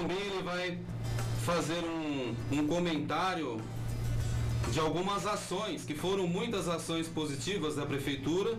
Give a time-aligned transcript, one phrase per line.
[0.00, 0.78] Também ele vai
[1.44, 3.60] fazer um, um comentário
[4.70, 8.56] de algumas ações, que foram muitas ações positivas da prefeitura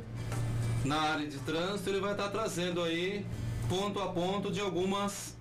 [0.83, 3.25] na área de trânsito, ele vai estar trazendo aí
[3.69, 5.33] ponto a ponto de algumas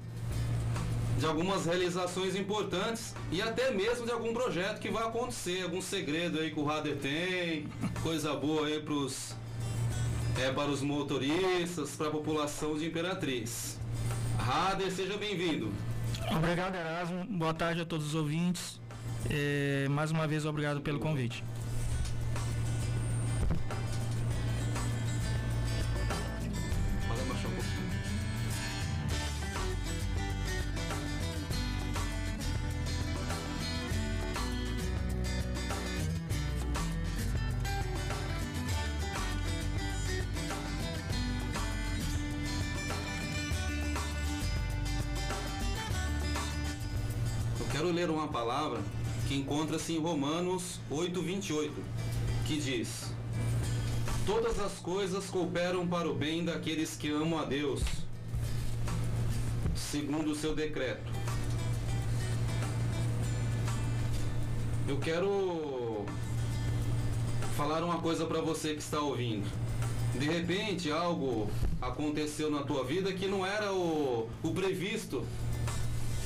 [1.18, 6.38] de algumas realizações importantes e até mesmo de algum projeto que vai acontecer, algum segredo
[6.38, 7.66] aí que o Rader tem,
[8.04, 9.34] coisa boa aí pros,
[10.38, 13.78] é, para os motoristas, para a população de Imperatriz.
[14.38, 15.72] Rader, seja bem-vindo.
[16.36, 17.24] Obrigado, Erasmo.
[17.24, 18.80] Boa tarde a todos os ouvintes.
[19.30, 21.42] É, mais uma vez, obrigado pelo convite.
[49.68, 51.70] Encontra-se em Romanos 8:28,
[52.46, 53.12] que diz:
[54.24, 57.82] Todas as coisas cooperam para o bem daqueles que amam a Deus,
[59.76, 61.12] segundo o seu decreto.
[64.88, 66.06] Eu quero
[67.54, 69.46] falar uma coisa para você que está ouvindo.
[70.18, 75.26] De repente algo aconteceu na tua vida que não era o, o previsto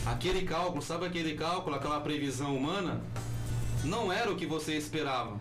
[0.04, 3.00] Aquele cálculo, sabe aquele cálculo, aquela previsão humana?
[3.84, 5.38] Não era o que você esperava.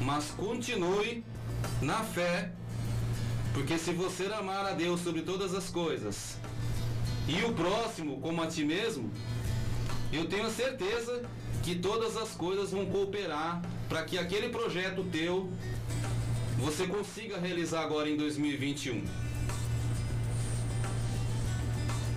[0.00, 1.24] Mas continue
[1.82, 2.52] na fé,
[3.52, 6.38] porque se você amar a Deus sobre todas as coisas
[7.28, 9.10] e o próximo como a ti mesmo,
[10.12, 11.22] eu tenho certeza
[11.62, 15.50] que todas as coisas vão cooperar para que aquele projeto teu
[16.58, 19.04] você consiga realizar agora em 2021.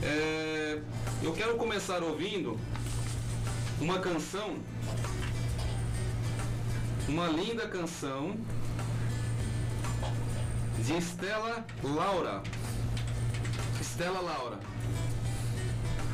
[0.02, 0.80] É,
[1.22, 2.60] eu quero começar ouvindo
[3.80, 4.58] uma canção,
[7.08, 8.36] uma linda canção
[10.80, 12.44] de Estela Laura.
[13.80, 14.60] Estela Laura.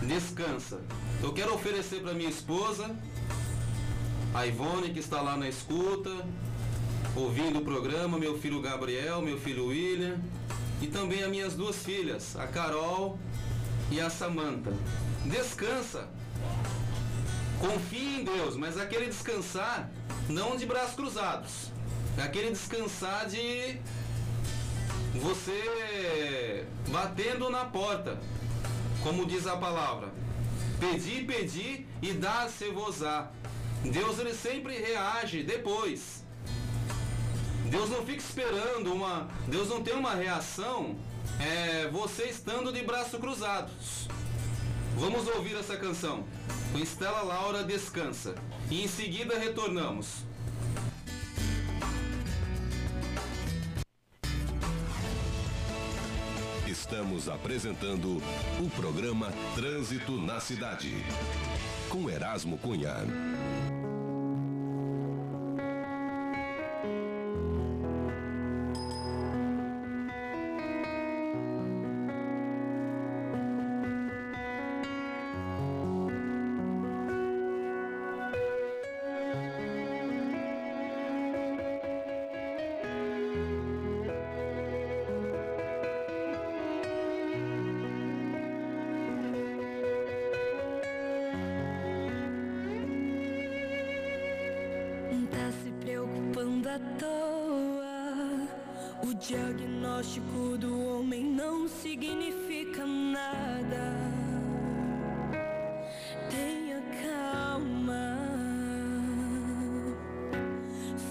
[0.02, 0.80] Descansa.
[1.22, 2.96] Eu quero oferecer para minha esposa,
[4.34, 6.26] a Ivone que está lá na escuta,
[7.16, 10.18] ouvindo o programa, meu filho Gabriel, meu filho William,
[10.82, 13.20] e também as minhas duas filhas, a Carol
[13.92, 14.72] e a Samanta.
[15.26, 16.08] Descansa.
[17.60, 19.90] Confie em Deus, mas aquele descansar
[20.30, 21.72] não de braços cruzados.
[22.18, 23.78] Aquele descansar de
[25.16, 28.18] você batendo na porta,
[29.04, 30.10] como diz a palavra.
[30.80, 33.30] Pedir, pedir e dar-se-vos-á.
[33.84, 36.24] Deus ele sempre reage depois.
[37.66, 39.28] Deus não fica esperando uma.
[39.48, 40.96] Deus não tem uma reação
[41.40, 44.08] é, você estando de braços cruzados.
[44.98, 46.26] Vamos ouvir essa canção.
[46.78, 48.36] Estela Laura Descansa.
[48.70, 50.24] E em seguida retornamos.
[56.68, 58.22] Estamos apresentando
[58.60, 60.94] o programa Trânsito na Cidade.
[61.90, 62.96] Com Erasmo Cunha.
[99.20, 103.94] diagnóstico do homem não significa nada.
[106.30, 108.18] Tenha calma.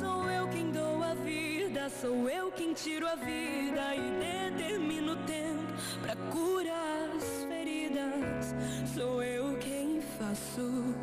[0.01, 5.17] Sou eu quem dou a vida, sou eu quem tiro a vida e determino o
[5.27, 8.55] tempo pra curar as feridas.
[8.95, 10.95] Sou eu quem faço.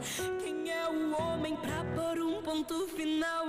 [0.42, 3.45] Quem é o homem pra pôr um ponto final?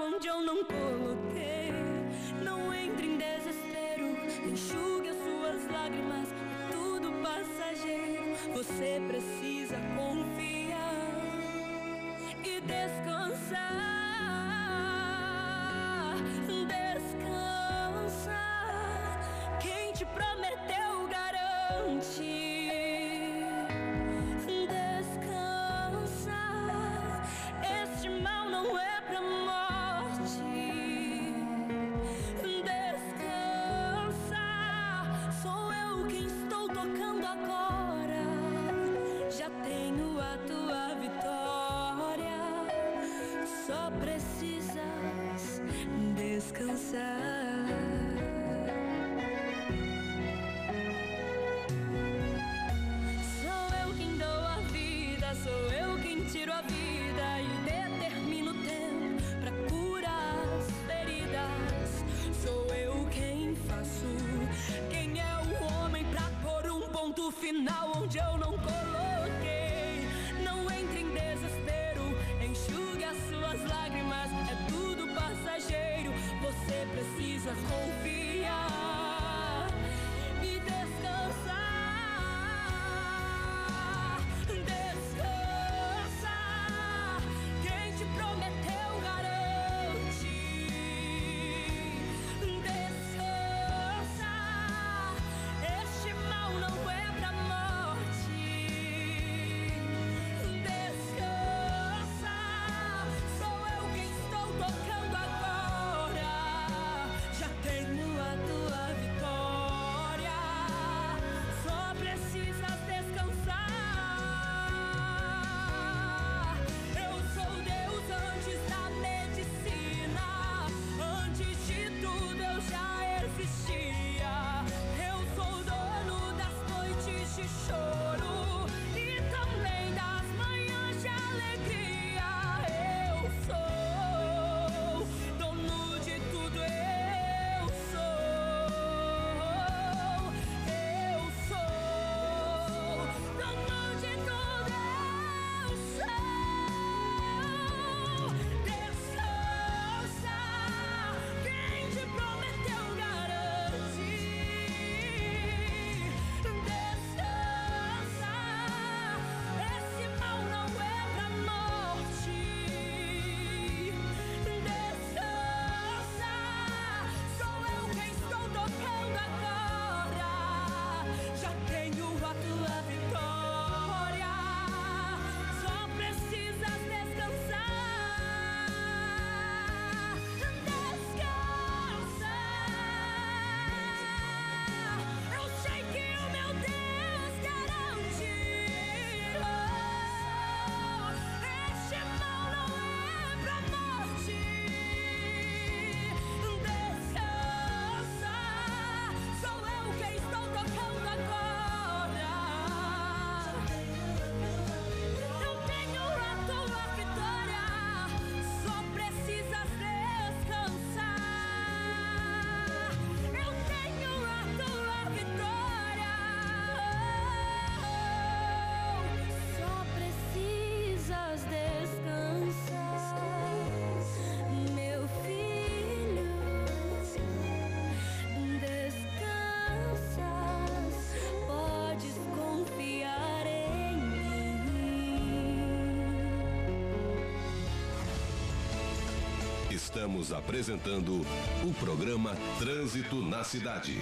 [240.26, 241.24] Estamos apresentando
[241.62, 243.96] o programa Trânsito na Cidade.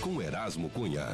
[0.00, 1.08] Com Erasmo Cunha.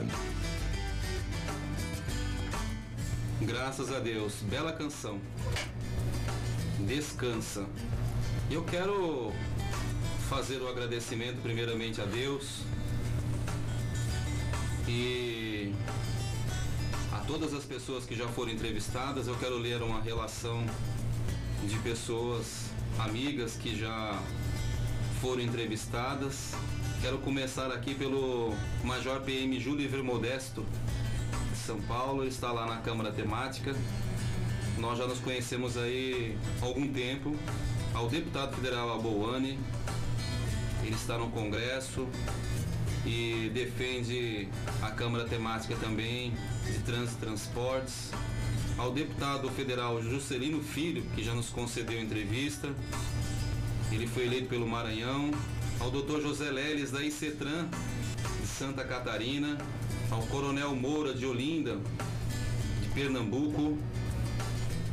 [3.40, 5.18] Graças a Deus, bela canção.
[6.80, 7.66] Descansa.
[8.50, 9.33] Eu quero
[10.28, 12.61] fazer o agradecimento primeiramente a Deus
[14.87, 15.73] e
[17.11, 19.26] a todas as pessoas que já foram entrevistadas.
[19.26, 20.62] Eu quero ler uma relação
[21.64, 24.20] de pessoas amigas que já
[25.20, 26.54] foram entrevistadas.
[27.00, 28.54] Quero começar aqui pelo
[28.85, 30.66] Major PM Júlio Iver Modesto,
[31.50, 33.75] de São Paulo, está lá na Câmara Temática.
[34.78, 37.37] Nós já nos conhecemos aí há algum tempo.
[37.92, 39.59] Ao deputado federal Aboane,
[40.82, 42.09] ele está no Congresso
[43.04, 44.49] e defende
[44.82, 46.32] a Câmara Temática também
[46.66, 48.11] de Trânsito e Transportes.
[48.80, 52.75] Ao deputado federal Juscelino Filho, que já nos concedeu entrevista,
[53.92, 55.30] ele foi eleito pelo Maranhão.
[55.78, 57.68] Ao doutor José Leles, da ICETRAN,
[58.40, 59.58] de Santa Catarina.
[60.10, 61.78] Ao coronel Moura, de Olinda,
[62.80, 63.76] de Pernambuco.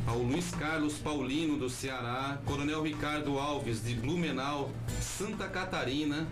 [0.06, 2.38] Ao Luiz Carlos Paulino, do Ceará.
[2.44, 6.28] Coronel Ricardo Alves, de Blumenau, Santa Catarina.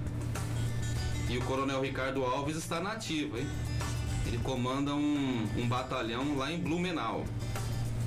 [1.30, 3.48] E o coronel Ricardo Alves está na ativa, hein?
[4.36, 7.24] Ele comanda um, um batalhão lá em Blumenau.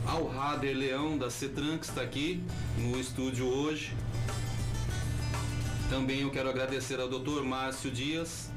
[0.05, 2.43] Ao Rader Leão da CETRAN, que está aqui
[2.77, 3.95] no estúdio hoje.
[5.89, 7.41] Também eu quero agradecer ao Dr.
[7.41, 8.51] Márcio Dias,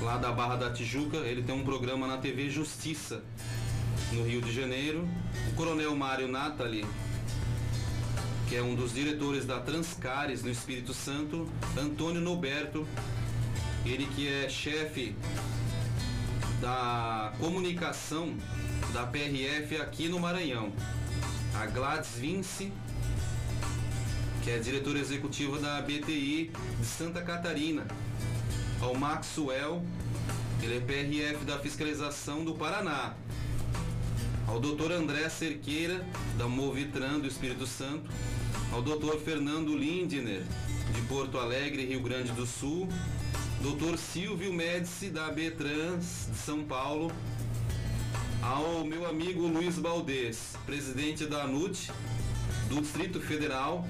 [0.00, 1.18] lá da Barra da Tijuca.
[1.18, 3.22] Ele tem um programa na TV Justiça,
[4.12, 5.08] no Rio de Janeiro.
[5.52, 6.84] O Coronel Mário Natali,
[8.48, 12.84] que é um dos diretores da Transcares no Espírito Santo, Antônio Noberto,
[13.86, 15.14] ele que é chefe
[16.60, 18.34] da comunicação
[18.92, 20.72] da PRF aqui no Maranhão.
[21.54, 22.72] A Gladys Vince,
[24.42, 27.86] que é diretora executiva da BTI de Santa Catarina.
[28.80, 29.82] Ao Maxwell,
[30.62, 33.14] ele é PRF da fiscalização do Paraná.
[34.46, 34.92] Ao Dr.
[34.92, 36.04] André Cerqueira,
[36.36, 38.10] da Movitran do Espírito Santo.
[38.72, 39.18] Ao Dr.
[39.24, 40.42] Fernando Lindner,
[40.94, 42.88] de Porto Alegre, Rio Grande do Sul.
[43.60, 43.98] Dr.
[43.98, 47.10] Silvio Médici, da B-Trans de São Paulo.
[48.40, 51.90] Ao meu amigo Luiz Valdez, presidente da ANUT,
[52.68, 53.84] do Distrito Federal.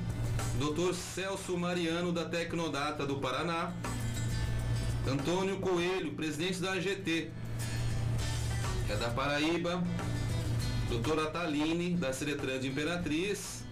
[0.59, 0.95] Dr.
[0.95, 3.75] Celso Mariano, da Tecnodata do Paraná.
[5.07, 7.31] Antônio Coelho, presidente da AGT,
[8.89, 9.83] é da Paraíba.
[10.89, 13.65] Doutora Taline, da Seretran de Imperatriz.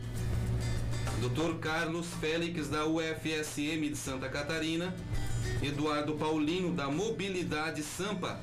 [1.22, 4.94] Doutor Carlos Félix, da UFSM de Santa Catarina.
[5.62, 8.40] Eduardo Paulino, da Mobilidade Sampa,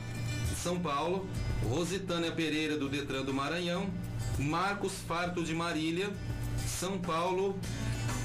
[0.61, 1.27] São Paulo.
[1.69, 3.89] Rositânia Pereira, do Detran do Maranhão.
[4.37, 6.11] Marcos Farto de Marília,
[6.67, 7.57] São Paulo.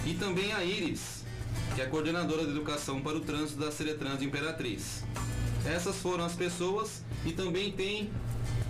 [0.05, 1.25] E também a Iris,
[1.75, 5.05] que é coordenadora de educação para o trânsito da Seretran de Imperatriz.
[5.67, 8.11] Essas foram as pessoas e também tem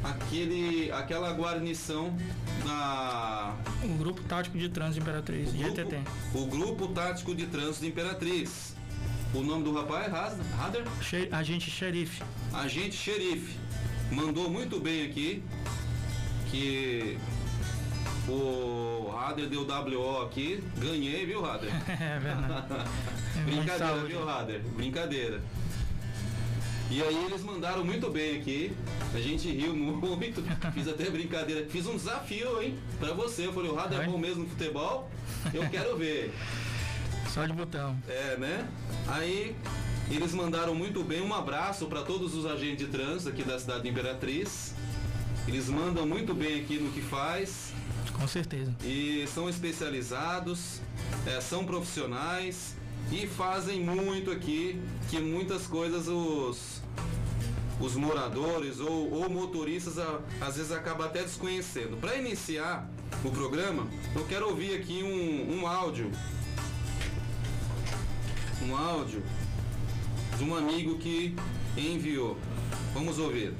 [0.03, 2.17] aquele, aquela guarnição
[2.65, 3.55] da.
[3.83, 5.99] O Grupo Tático de Trânsito Imperatriz, o grupo, GTT.
[6.35, 8.78] O Grupo Tático de Trânsito de Imperatriz.
[9.35, 10.11] O nome do rapaz é
[10.57, 10.85] Rader?
[11.33, 12.23] Agente xerife.
[12.53, 13.57] Agente Xerife.
[14.11, 15.43] Mandou muito bem aqui
[16.51, 17.19] que
[18.27, 20.63] o Rader deu WO aqui.
[20.79, 21.71] Ganhei, viu, Rader?
[21.89, 22.67] É verdade.
[23.45, 24.07] Brincadeira, Saúde.
[24.07, 24.61] viu, Rader?
[24.75, 25.43] Brincadeira.
[26.91, 28.73] E aí eles mandaram muito bem aqui.
[29.15, 30.43] A gente riu muito.
[30.73, 31.67] Fiz até brincadeira.
[31.69, 32.79] Fiz um desafio, hein?
[32.99, 33.47] Pra você.
[33.47, 35.11] Eu falei, o Rader é bom mesmo no futebol?
[35.53, 36.33] Eu quero ver.
[37.38, 37.97] Só de botão.
[38.09, 38.66] É, né?
[39.07, 39.54] Aí
[40.11, 41.21] eles mandaram muito bem.
[41.23, 44.75] Um abraço para todos os agentes de trânsito aqui da cidade de Imperatriz.
[45.47, 47.73] Eles mandam muito bem aqui no que faz
[48.12, 48.75] Com certeza.
[48.85, 50.80] e são especializados,
[51.26, 52.75] é, são profissionais
[53.12, 54.78] e fazem muito aqui,
[55.09, 56.83] que muitas coisas os,
[57.80, 61.97] os moradores ou, ou motoristas a- às vezes acabam até desconhecendo.
[61.99, 62.87] Para iniciar
[63.25, 66.11] o programa, eu quero ouvir aqui um, um áudio.
[68.62, 69.23] Um áudio
[70.37, 71.37] de um amigo que
[71.77, 72.37] enviou.
[72.93, 73.55] Vamos ouvir.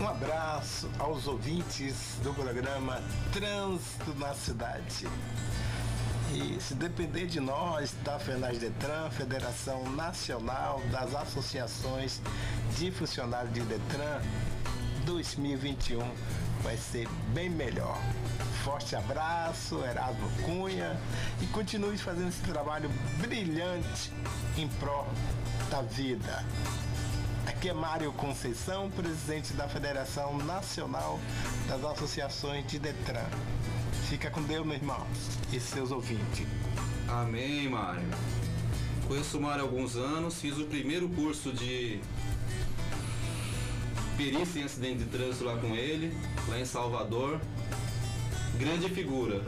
[0.00, 3.00] Um abraço aos ouvintes do programa
[3.32, 5.06] Trânsito na Cidade.
[6.34, 12.20] E se depender de nós, da FENAS Detran, Federação Nacional das Associações
[12.76, 14.20] de Funcionários de Detran,
[15.04, 16.00] 2021
[16.66, 17.96] vai ser bem melhor.
[18.64, 20.98] Forte abraço, Erasmo Cunha,
[21.40, 24.12] e continue fazendo esse trabalho brilhante
[24.58, 25.06] em prol
[25.70, 26.44] da vida.
[27.46, 31.20] Aqui é Mário Conceição, presidente da Federação Nacional
[31.68, 33.30] das Associações de Detran.
[34.08, 35.06] Fica com Deus, meu irmão,
[35.52, 36.48] e seus ouvintes.
[37.06, 38.02] Amém, Mário.
[39.06, 42.00] Conheço o Mário há alguns anos, fiz o primeiro curso de
[44.16, 46.16] perícia em acidente de trânsito lá com ele,
[46.48, 47.40] lá em Salvador.
[48.58, 49.42] Grande figura.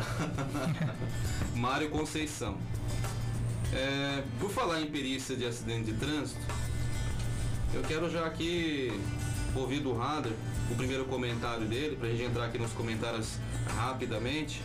[1.57, 2.57] Mário Conceição.
[3.73, 6.41] É, por falar em perícia de acidente de trânsito,
[7.75, 8.93] eu quero já aqui
[9.55, 10.33] ouvir do Rader
[10.71, 13.39] o primeiro comentário dele, pra gente entrar aqui nos comentários
[13.77, 14.63] rapidamente.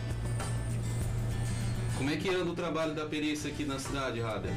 [1.96, 4.52] Como é que anda o trabalho da perícia aqui na cidade, Rader?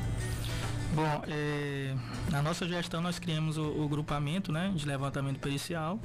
[0.97, 1.93] Bom, é,
[2.31, 5.99] na nossa gestão nós criamos o, o grupamento né, de levantamento pericial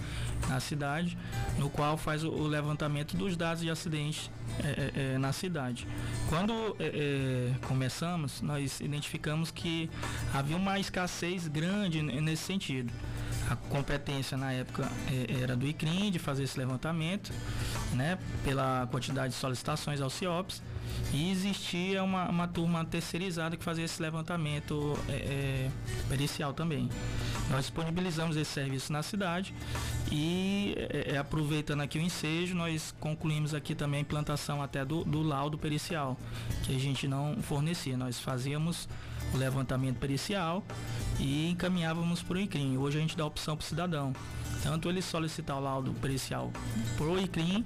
[0.51, 1.17] na cidade,
[1.59, 4.31] no qual faz o, o levantamento dos dados de acidente
[4.63, 5.89] é, é, é, na cidade.
[6.29, 6.53] Quando
[7.67, 9.89] começamos, nós identificamos que
[10.35, 12.93] havia uma escassez grande nesse sentido.
[13.51, 17.33] A competência na época é, era do ICRIM de fazer esse levantamento,
[17.93, 20.63] né, pela quantidade de solicitações ao CIOPS,
[21.13, 25.71] e existia uma, uma turma terceirizada que fazia esse levantamento é, é,
[26.09, 26.89] pericial também.
[27.51, 29.55] Nós disponibilizamos esse serviço na cidade
[30.11, 35.05] e, é, é, aproveitando aqui o ensejo, nós concluímos aqui também a implantação até do,
[35.05, 36.17] do laudo pericial,
[36.63, 37.97] que a gente não fornecia.
[37.97, 38.89] Nós fazíamos
[39.33, 40.65] o levantamento pericial
[41.19, 42.77] e encaminhávamos para o ICRIM.
[42.77, 44.13] Hoje a gente dá opção para o cidadão.
[44.63, 46.53] Tanto ele solicitar o laudo pericial
[46.97, 47.65] pro ICRIM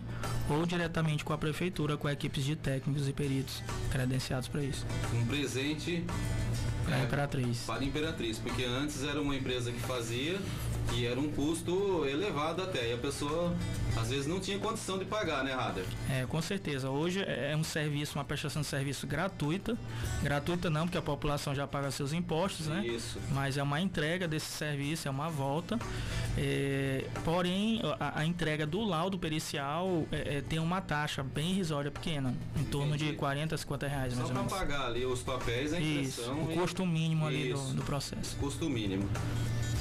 [0.49, 4.87] ou diretamente com a prefeitura, com equipes de técnicos e peritos credenciados para isso.
[5.14, 6.04] Um presente
[6.87, 7.04] Para a É.
[7.04, 7.58] Imperatriz.
[7.66, 10.38] para a Imperatriz, porque antes era uma empresa que fazia
[10.88, 13.55] que era um custo elevado até, e a pessoa
[13.97, 15.85] às vezes não tinha condição de pagar, né, Rader?
[16.11, 16.90] É, com certeza.
[16.90, 19.76] Hoje é um serviço, uma prestação de serviço gratuita.
[20.23, 22.87] Gratuita não, porque a população já paga seus impostos, né?
[22.87, 23.19] Isso.
[23.33, 25.78] Mas é uma entrega desse serviço, é uma volta.
[26.37, 31.90] É, porém, a, a, entrega do laudo pericial é, é, tem uma taxa bem irrisória
[31.90, 33.12] pequena, em torno Entendi.
[33.12, 34.14] de 40, 50 reais.
[34.14, 36.35] Só para pagar ali os papéis, a impressão.
[36.35, 38.37] Isso, o custo mínimo ali do, do processo.
[38.37, 39.09] Custo mínimo.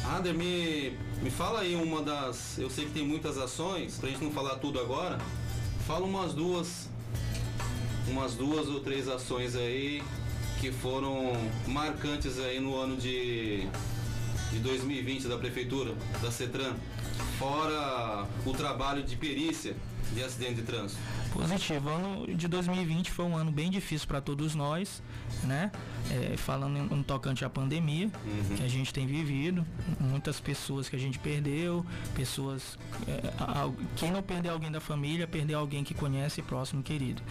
[0.05, 2.57] Ander, me, me fala aí uma das.
[2.57, 5.17] Eu sei que tem muitas ações, pra gente não falar tudo agora.
[5.87, 6.89] Fala umas duas.
[8.07, 10.03] Umas duas ou três ações aí
[10.59, 11.33] que foram
[11.67, 13.67] marcantes aí no ano de,
[14.51, 16.73] de 2020 da Prefeitura, da CETRAN.
[17.39, 19.75] Fora o trabalho de perícia
[20.13, 20.99] de acidente de trânsito.
[21.35, 21.89] Positivo.
[21.89, 25.03] O ano de 2020 foi um ano bem difícil para todos nós,
[25.43, 25.71] né?
[26.09, 28.55] É, falando em um tocante à pandemia uhum.
[28.55, 29.65] que a gente tem vivido,
[29.99, 32.77] muitas pessoas que a gente perdeu, pessoas.
[33.07, 33.21] É,
[33.97, 37.21] quem não perdeu alguém da família, perdeu alguém que conhece próximo querido.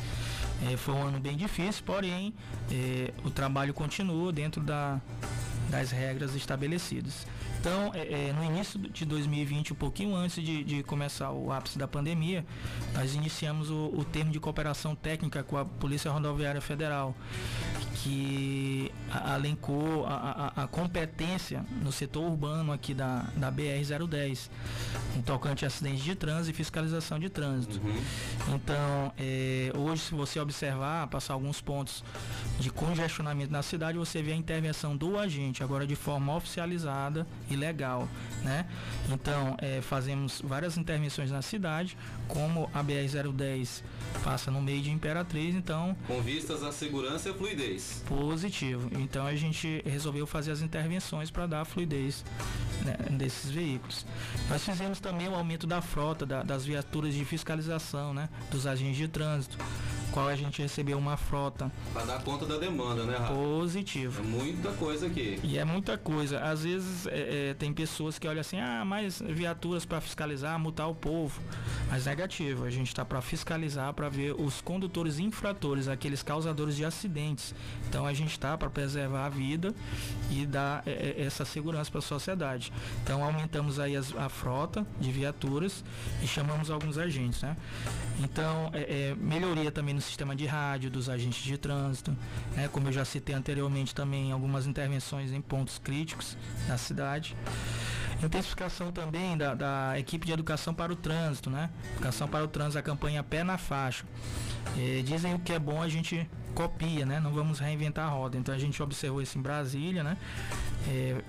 [0.70, 2.34] É, foi um ano bem difícil, porém
[2.70, 5.00] é, o trabalho continua dentro da,
[5.70, 7.26] das regras estabelecidas.
[7.64, 11.78] Então, é, é, no início de 2020, um pouquinho antes de, de, começar o ápice
[11.78, 12.44] da pandemia,
[12.92, 17.16] nós iniciamos o, o termo de cooperação técnica com a Polícia Rodoviária Federal,
[18.02, 24.50] que alencou a, a, a, competência no setor urbano aqui da, da BR-010,
[25.16, 27.80] em tocante a acidentes de trânsito e fiscalização de trânsito.
[27.82, 28.56] Uhum.
[28.56, 32.04] Então, é, hoje, se você observar, passar alguns pontos
[32.60, 37.53] de congestionamento na cidade, você vê a intervenção do agente, agora de forma oficializada e
[37.56, 38.08] legal.
[38.42, 38.66] Né?
[39.10, 41.96] Então, é, fazemos várias intervenções na cidade,
[42.28, 43.82] como a BR-010
[44.22, 45.96] passa no meio de Imperatriz, então...
[46.06, 48.02] Com vistas à segurança e fluidez.
[48.06, 48.90] Positivo.
[48.98, 52.24] Então, a gente resolveu fazer as intervenções para dar fluidez
[52.84, 54.06] né, desses veículos.
[54.48, 58.28] Nós fizemos também o aumento da frota, da, das viaturas de fiscalização, né?
[58.50, 59.58] Dos agentes de trânsito
[60.14, 61.72] qual a gente recebeu uma frota.
[61.92, 63.34] Para dar conta da demanda, né, Rafa?
[63.34, 64.22] Positivo.
[64.22, 65.40] É muita coisa aqui.
[65.42, 66.38] E é muita coisa.
[66.38, 70.88] Às vezes é, é, tem pessoas que olham assim, ah, mais viaturas para fiscalizar, multar
[70.88, 71.42] o povo.
[71.90, 76.84] Mas negativo, a gente está para fiscalizar, para ver os condutores infratores, aqueles causadores de
[76.84, 77.54] acidentes.
[77.88, 79.74] Então a gente está para preservar a vida
[80.30, 82.72] e dar é, é essa segurança para a sociedade.
[83.02, 85.84] Então aumentamos aí as, a frota de viaturas
[86.22, 87.56] e chamamos alguns agentes, né?
[88.20, 92.16] Então é, é melhoria também no sistema de rádio dos agentes de trânsito,
[92.54, 92.68] né?
[92.68, 96.36] como eu já citei anteriormente também algumas intervenções em pontos críticos
[96.66, 97.36] da cidade.
[98.26, 101.70] Intensificação também da, da equipe de educação para o trânsito, né?
[101.92, 104.04] Educação para o trânsito, a campanha Pé na Faixa.
[104.78, 107.20] É, dizem o que é bom a gente copia, né?
[107.20, 108.36] Não vamos reinventar a roda.
[108.38, 110.16] Então a gente observou isso em Brasília, né?
[110.86, 111.22] É,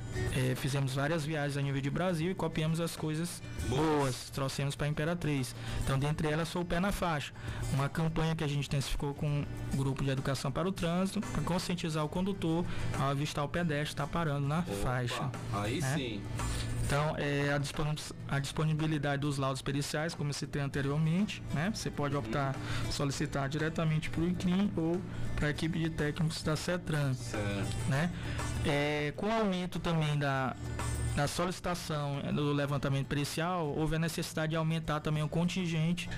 [0.52, 4.76] é, fizemos várias viagens a nível de Brasil e copiamos as coisas boas, boas trouxemos
[4.76, 5.56] para a Imperatriz.
[5.84, 7.32] Então, dentre elas, foi o Pé na Faixa,
[7.74, 11.42] uma campanha que a gente intensificou com o grupo de educação para o trânsito, para
[11.44, 12.66] conscientizar o condutor
[13.00, 15.32] ao avistar o pedestre, estar tá parando na Opa, faixa.
[15.54, 15.96] Aí né?
[15.96, 16.22] sim.
[16.86, 17.52] Então, é,
[18.28, 21.72] a, disponibilidade dos laudos periciais, como eu citei anteriormente, né?
[21.74, 22.92] Você pode optar uhum.
[22.92, 25.02] solicitar diretamente para o ICRIM ou
[25.36, 27.14] para a equipe de técnicos da CETRAN.
[27.16, 27.90] Certo.
[27.90, 28.12] Né?
[28.66, 30.56] É, com o aumento também da,
[31.16, 36.10] da solicitação do levantamento pericial, houve a necessidade de aumentar também o contingente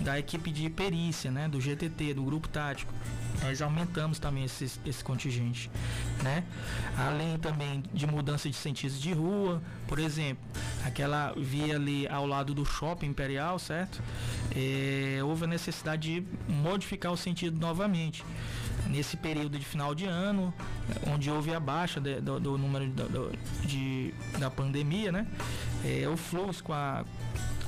[0.00, 1.48] da equipe de perícia, né?
[1.48, 2.92] Do GTT, do grupo tático
[3.42, 5.70] nós aumentamos também esse, esse contingente,
[6.22, 6.44] né?
[6.96, 10.44] Além também de mudança de sentido de rua, por exemplo,
[10.84, 14.02] aquela via ali ao lado do shopping imperial, certo?
[14.54, 18.24] É, houve a necessidade de modificar o sentido novamente.
[18.86, 20.54] Nesse período de final de ano,
[21.12, 25.26] onde houve a baixa de, do, do, número de, de, da pandemia, né?
[25.84, 27.04] É, o fluxo com a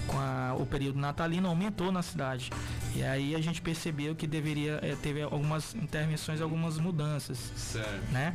[0.09, 2.51] com a, o período natalino aumentou na cidade.
[2.97, 7.39] E aí a gente percebeu que deveria é, teve algumas intervenções, algumas mudanças.
[7.55, 8.11] Certo.
[8.11, 8.35] Né?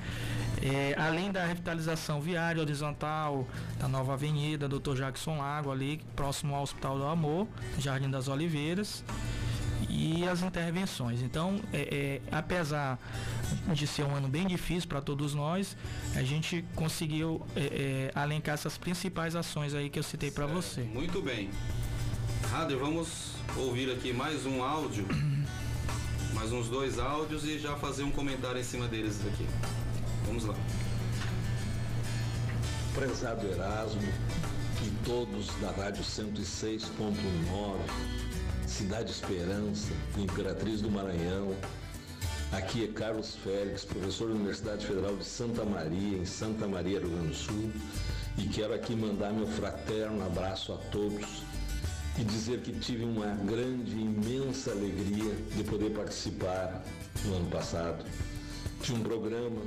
[0.62, 3.46] É, além da revitalização viária horizontal
[3.78, 4.96] da nova avenida Dr.
[4.96, 9.04] Jackson Lago ali, próximo ao Hospital do Amor, Jardim das Oliveiras
[9.90, 11.22] e as intervenções.
[11.22, 13.00] Então, é, é, apesar
[13.74, 15.76] de ser um ano bem difícil para todos nós,
[16.16, 20.82] a gente conseguiu é, é, alencar essas principais ações aí que eu citei para você.
[20.82, 21.50] Muito bem.
[22.52, 25.06] Rader, vamos ouvir aqui mais um áudio,
[26.34, 29.48] mais uns dois áudios e já fazer um comentário em cima deles aqui.
[30.26, 30.56] Vamos lá.
[32.94, 34.02] Prezado Erasmo
[34.84, 38.23] e todos da Rádio 106.9
[38.74, 41.56] Cidade Esperança, Imperatriz do Maranhão.
[42.52, 47.12] Aqui é Carlos Félix, professor da Universidade Federal de Santa Maria, em Santa Maria, Rio
[47.12, 47.72] Grande do Sul.
[48.36, 51.44] e quero aqui mandar meu fraterno abraço a todos
[52.18, 56.84] e dizer que tive uma grande, imensa alegria de poder participar
[57.26, 58.04] no ano passado
[58.82, 59.62] de um programa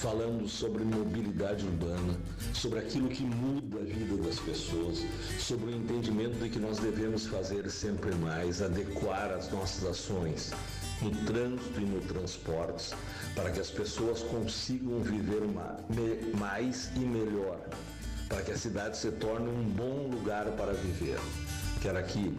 [0.00, 2.18] falando sobre mobilidade urbana,
[2.54, 5.04] sobre aquilo que muda a vida das pessoas,
[5.38, 10.52] sobre o entendimento de que nós devemos fazer sempre mais, adequar as nossas ações
[11.02, 12.94] no trânsito e no transporte,
[13.34, 15.42] para que as pessoas consigam viver
[16.38, 17.60] mais e melhor,
[18.26, 21.18] para que a cidade se torne um bom lugar para viver.
[21.82, 22.34] Quero aqui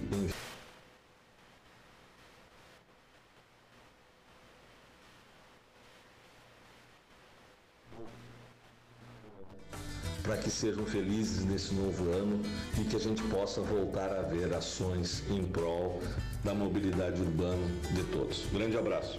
[10.23, 12.41] para que sejam felizes nesse novo ano
[12.79, 16.01] e que a gente possa voltar a ver ações em prol
[16.43, 18.45] da mobilidade urbana de todos.
[18.51, 19.17] Grande abraço.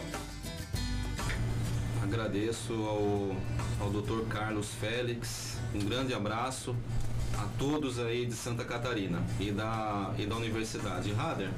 [2.02, 3.36] Agradeço ao,
[3.80, 4.26] ao Dr.
[4.28, 6.74] Carlos Félix, um grande abraço
[7.38, 11.12] a todos aí de Santa Catarina e da, e da Universidade.
[11.12, 11.50] Rader,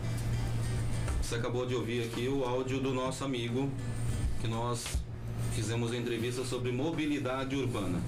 [1.21, 3.71] você acabou de ouvir aqui o áudio do nosso amigo
[4.41, 4.85] que nós
[5.55, 8.01] fizemos entrevista sobre mobilidade urbana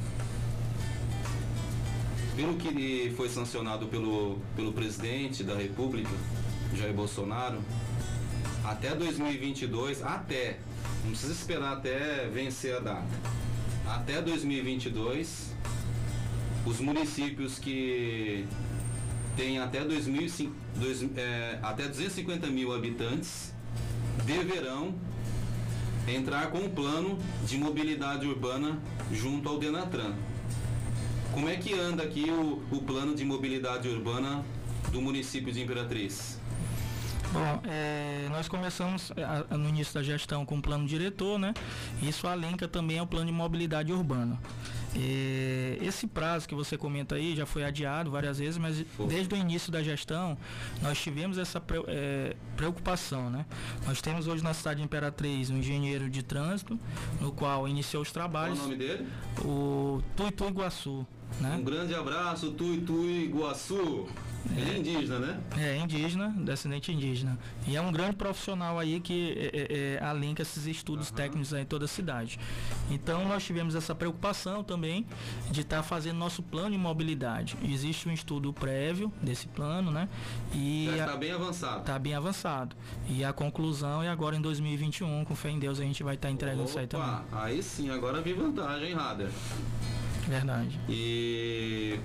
[2.36, 6.10] pelo que foi sancionado pelo, pelo presidente da República,
[6.74, 7.58] Jair Bolsonaro,
[8.62, 10.58] até 2022, até,
[11.02, 13.06] não precisa esperar até vencer a data,
[13.88, 15.54] até 2022,
[16.66, 18.44] os municípios que
[19.34, 23.54] têm até, 2005, dois, é, até 250 mil habitantes
[24.24, 24.94] deverão
[26.08, 28.78] entrar com um plano de mobilidade urbana
[29.10, 30.14] junto ao Denatran.
[31.36, 34.42] Como é que anda aqui o, o plano de mobilidade urbana
[34.90, 36.40] do município de Imperatriz?
[37.30, 39.12] Bom, é, nós começamos
[39.50, 41.52] a, no início da gestão com o plano diretor, né?
[42.00, 44.40] Isso alenca também ao plano de mobilidade urbana.
[44.98, 49.36] É, esse prazo que você comenta aí já foi adiado várias vezes, mas desde o
[49.36, 50.38] início da gestão
[50.80, 53.44] nós tivemos essa é, preocupação, né?
[53.86, 56.78] Nós temos hoje na cidade de Imperatriz um engenheiro de trânsito,
[57.20, 58.58] no qual iniciou os trabalhos.
[58.58, 59.06] Qual o nome dele?
[59.44, 61.06] O Tuitu Iguaçu.
[61.40, 61.56] Né?
[61.58, 64.06] Um grande abraço, Tuitui Iguaçu.
[64.54, 65.40] Ele é indígena, né?
[65.58, 67.36] É, indígena, descendente indígena.
[67.66, 71.16] E é um grande profissional aí que é, é, é alinca esses estudos uhum.
[71.16, 72.38] técnicos aí em toda a cidade.
[72.88, 74.85] Então nós tivemos essa preocupação também
[75.50, 77.56] de estar tá fazendo nosso plano de mobilidade.
[77.62, 80.08] Existe um estudo prévio desse plano, né?
[80.54, 81.80] E está bem avançado.
[81.80, 82.76] Está bem avançado.
[83.08, 86.28] E a conclusão é agora em 2021, com fé em Deus, a gente vai estar
[86.28, 87.20] tá entregando Opa, isso aí também.
[87.32, 89.30] Aí sim, agora vi vantagem, Rader.
[90.28, 90.78] Verdade.
[90.88, 91.98] E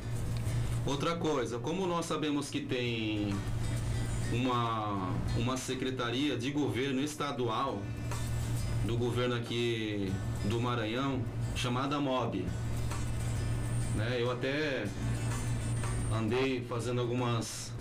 [0.85, 3.33] outra coisa, como nós sabemos que tem
[4.31, 7.81] uma, uma secretaria de governo estadual
[8.85, 10.11] do governo aqui
[10.45, 11.21] do Maranhão
[11.55, 12.45] chamada MOB.
[13.95, 14.17] Né?
[14.19, 14.85] Eu até
[16.13, 17.71] andei fazendo algumas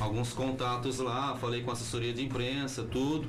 [0.00, 3.26] alguns contatos lá, falei com assessoria de imprensa, tudo.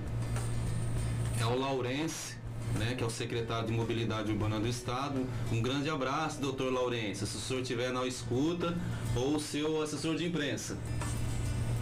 [1.40, 2.40] É o Laurence
[2.78, 5.26] né, que é o secretário de Mobilidade Urbana do Estado.
[5.52, 8.78] Um grande abraço, doutor Laurence, se o senhor estiver na escuta,
[9.16, 10.78] ou seu assessor de imprensa.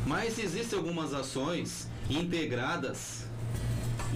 [0.06, 3.26] Mas existem algumas ações integradas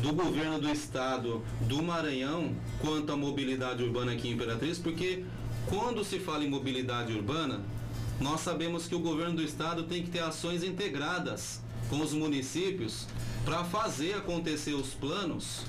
[0.01, 5.25] do governo do estado do Maranhão quanto à mobilidade urbana aqui em Imperatriz, porque
[5.67, 7.61] quando se fala em mobilidade urbana,
[8.19, 13.07] nós sabemos que o governo do estado tem que ter ações integradas com os municípios
[13.43, 15.65] para fazer acontecer os planos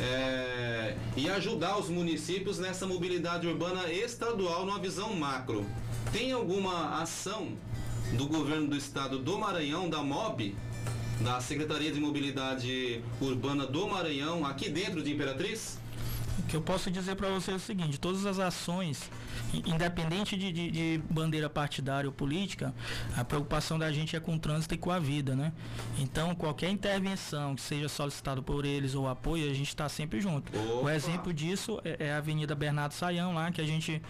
[0.00, 5.66] é, e ajudar os municípios nessa mobilidade urbana estadual numa visão macro.
[6.12, 7.48] Tem alguma ação
[8.12, 10.54] do governo do estado do Maranhão, da MOB,
[11.20, 15.79] da Secretaria de Mobilidade Urbana do Maranhão, aqui dentro de Imperatriz?
[16.40, 19.10] O que eu posso dizer para você é o seguinte: todas as ações
[19.52, 22.74] independente de, de, de, bandeira partidária ou política,
[23.16, 25.52] a preocupação da gente é com o trânsito e com a vida, né?
[25.98, 30.56] Então, qualquer intervenção que seja solicitada por eles ou apoio, a gente está sempre junto.
[30.56, 30.84] Opa.
[30.84, 34.00] O exemplo disso é, é, a Avenida Bernardo Saião, lá, que a gente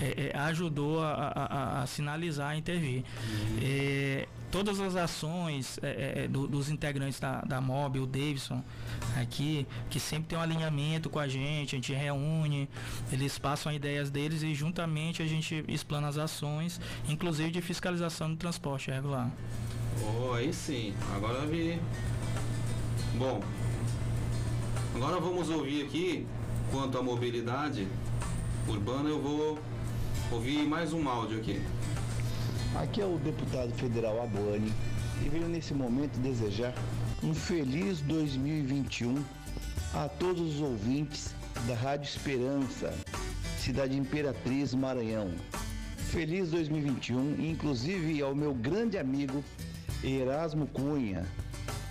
[0.00, 3.04] é, é, ajudou a, a, a, sinalizar, a intervir.
[3.04, 3.58] Uhum.
[3.62, 8.62] É, todas as ações é, é, do, dos integrantes da, da MOB, o Davidson
[9.20, 12.68] aqui, que sempre tem um alinhamento com a gente, a gente reúne,
[13.12, 18.36] eles passam ideias deles e juntamente a gente explana as ações, inclusive de fiscalização do
[18.36, 19.28] transporte regular.
[20.00, 21.80] Oh, aí sim, agora vi.
[23.16, 23.42] Bom,
[24.94, 26.24] agora vamos ouvir aqui,
[26.70, 27.88] quanto à mobilidade
[28.68, 29.58] urbana, eu vou
[30.30, 31.60] ouvir mais um áudio aqui.
[32.76, 34.72] Aqui é o deputado federal Abone
[35.24, 36.72] e venho nesse momento desejar
[37.20, 39.24] um feliz 2021
[39.94, 41.34] a todos os ouvintes
[41.66, 42.94] da Rádio Esperança,
[43.68, 45.30] cidade Imperatriz, Maranhão.
[46.10, 49.44] Feliz 2021, inclusive ao meu grande amigo
[50.02, 51.26] Erasmo Cunha.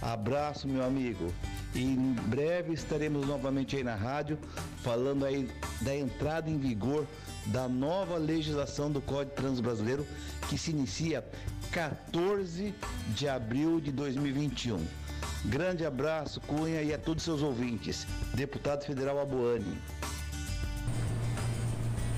[0.01, 1.31] Abraço, meu amigo.
[1.75, 4.39] E em breve estaremos novamente aí na rádio
[4.81, 5.47] falando aí
[5.81, 7.05] da entrada em vigor
[7.45, 10.03] da nova legislação do Código Trans Brasileiro
[10.49, 11.23] que se inicia
[11.71, 12.73] 14
[13.09, 14.83] de abril de 2021.
[15.45, 18.07] Grande abraço, Cunha, e a todos seus ouvintes.
[18.33, 19.77] Deputado Federal Aboane.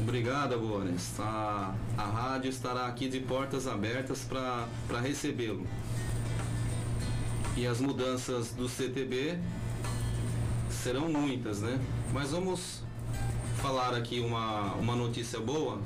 [0.10, 1.20] Obrigado, Abones.
[1.20, 5.68] A, a rádio estará aqui de portas abertas para recebê-lo.
[7.56, 9.38] E as mudanças do CTB
[10.72, 11.80] serão muitas, né?
[12.12, 12.82] Mas vamos
[13.62, 15.80] falar aqui uma, uma notícia boa.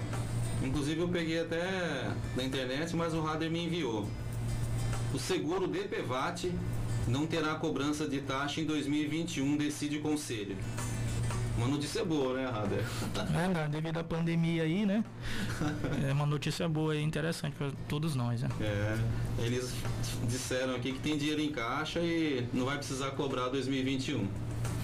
[0.64, 4.08] Inclusive eu peguei até na internet, mas o Rader me enviou.
[5.14, 6.50] O seguro DPVAT
[7.10, 10.56] não terá cobrança de taxa em 2021, decide o conselho.
[11.58, 12.84] Uma notícia boa, né, Rader?
[13.64, 15.04] É, devido à pandemia aí, né?
[16.08, 18.50] É uma notícia boa e interessante para todos nós, né?
[18.60, 18.98] É,
[19.40, 19.72] eles
[20.28, 24.28] disseram aqui que tem dinheiro em caixa e não vai precisar cobrar 2021.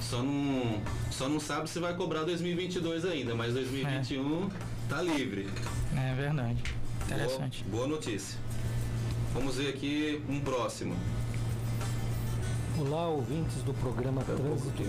[0.02, 4.50] Só não, só não sabe se vai cobrar 2022 ainda, mas 2021 é.
[4.88, 5.50] tá livre.
[5.96, 6.64] É verdade.
[7.06, 7.64] Interessante.
[7.64, 8.38] Boa, boa notícia.
[9.34, 10.96] Vamos ver aqui um próximo.
[12.78, 14.84] Olá, ouvintes do programa Trânsito.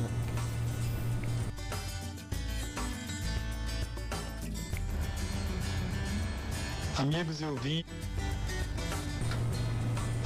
[6.99, 7.93] Amigos e ouvintes,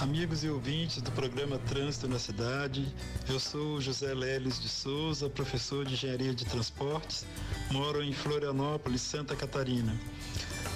[0.01, 2.93] amigos e ouvintes do programa Trânsito na Cidade,
[3.29, 7.27] eu sou José Leles de Souza, professor de Engenharia de Transportes,
[7.71, 9.95] moro em Florianópolis, Santa Catarina.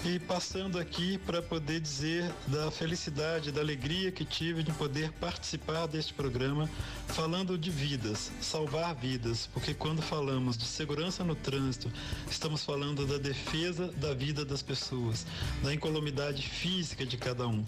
[0.05, 5.87] E passando aqui para poder dizer da felicidade, da alegria que tive de poder participar
[5.87, 6.71] deste programa
[7.09, 11.91] falando de vidas, salvar vidas, porque quando falamos de segurança no trânsito,
[12.31, 15.27] estamos falando da defesa da vida das pessoas,
[15.63, 17.65] da incolumidade física de cada um.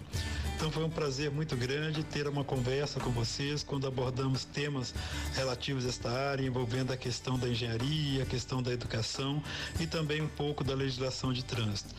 [0.55, 4.93] Então foi um prazer muito grande ter uma conversa com vocês quando abordamos temas
[5.33, 9.43] relativos a esta área, envolvendo a questão da engenharia, a questão da educação
[9.79, 11.93] e também um pouco da legislação de trânsito.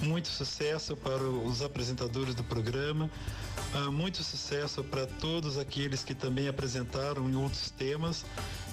[0.00, 3.10] Muito sucesso para os apresentadores do programa,
[3.74, 8.24] ah, muito sucesso para todos aqueles que também apresentaram em outros temas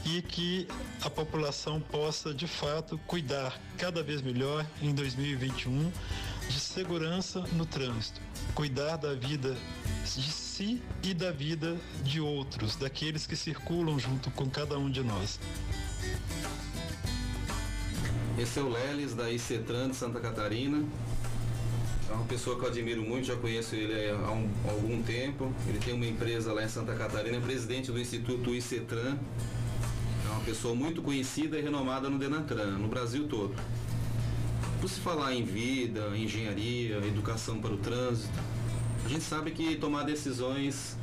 [0.06, 0.67] e que
[1.02, 5.91] a população possa de fato cuidar cada vez melhor em 2021
[6.50, 8.19] de segurança no trânsito,
[8.54, 9.56] cuidar da vida
[10.04, 15.02] de si e da vida de outros, daqueles que circulam junto com cada um de
[15.02, 15.39] nós.
[18.41, 20.84] Esse é o Leles da ICETRAN de Santa Catarina.
[22.10, 25.54] É uma pessoa que eu admiro muito, já conheço ele há, um, há algum tempo.
[25.67, 29.15] Ele tem uma empresa lá em Santa Catarina, é presidente do Instituto ICETRAN.
[30.25, 33.54] É uma pessoa muito conhecida e renomada no Denatran, no Brasil todo.
[34.82, 38.34] Por se falar em vida, engenharia, educação para o trânsito,
[39.06, 40.97] a gente sabe que tomar decisões,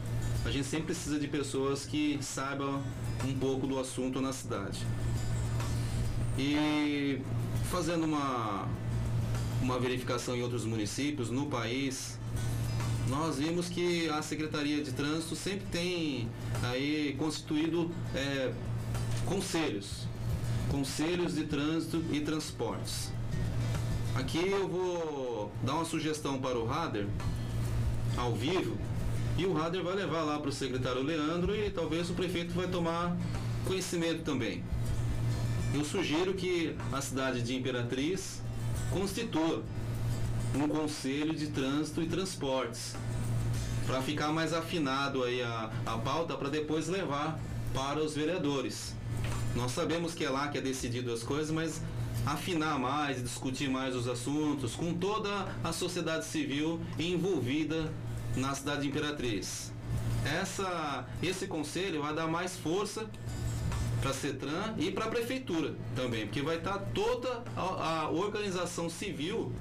[0.45, 2.83] a gente sempre precisa de pessoas que saibam
[3.25, 4.85] um pouco do assunto na cidade.
[6.39, 7.21] E
[7.69, 8.69] fazendo uma,
[9.61, 12.17] uma verificação em outros municípios no país,
[13.09, 16.29] nós vimos que a Secretaria de Trânsito sempre tem
[16.63, 18.53] aí constituído é,
[19.27, 20.07] conselhos,
[20.71, 23.11] conselhos de trânsito e transportes.
[24.15, 27.09] Aqui eu vou dar uma sugestão para o Rader,
[28.17, 28.77] ao vivo,
[29.37, 32.69] e o Rader vai levar lá para o secretário Leandro e talvez o prefeito vai
[32.69, 33.17] tomar
[33.67, 34.63] conhecimento também
[35.75, 38.41] eu sugiro que a cidade de Imperatriz
[38.91, 39.63] constitua
[40.55, 42.95] um conselho de trânsito e transportes
[43.87, 47.39] para ficar mais afinado aí a, a pauta para depois levar
[47.75, 48.95] para os vereadores.
[49.55, 51.83] Nós sabemos que é lá que é decidido as coisas, mas
[52.25, 57.93] afinar mais, discutir mais os assuntos com toda a sociedade civil envolvida
[58.37, 59.73] na cidade de Imperatriz.
[60.25, 63.09] Essa, esse conselho vai dar mais força
[64.01, 68.11] para a CETRAN e para a prefeitura também, porque vai estar tá toda a, a,
[68.11, 69.53] organização civil,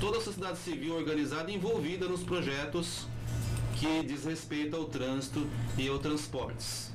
[0.00, 3.06] toda a sociedade civil organizada envolvida nos projetos
[3.76, 5.46] que diz respeito ao trânsito
[5.76, 6.93] e ao transportes.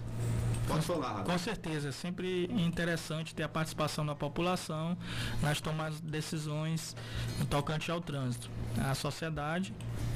[0.69, 1.23] Pode falar.
[1.23, 4.95] Com certeza, é sempre interessante ter a participação da população
[5.41, 6.95] nas tomadas de decisões
[7.39, 8.49] no tocante ao trânsito.
[8.77, 9.73] A sociedade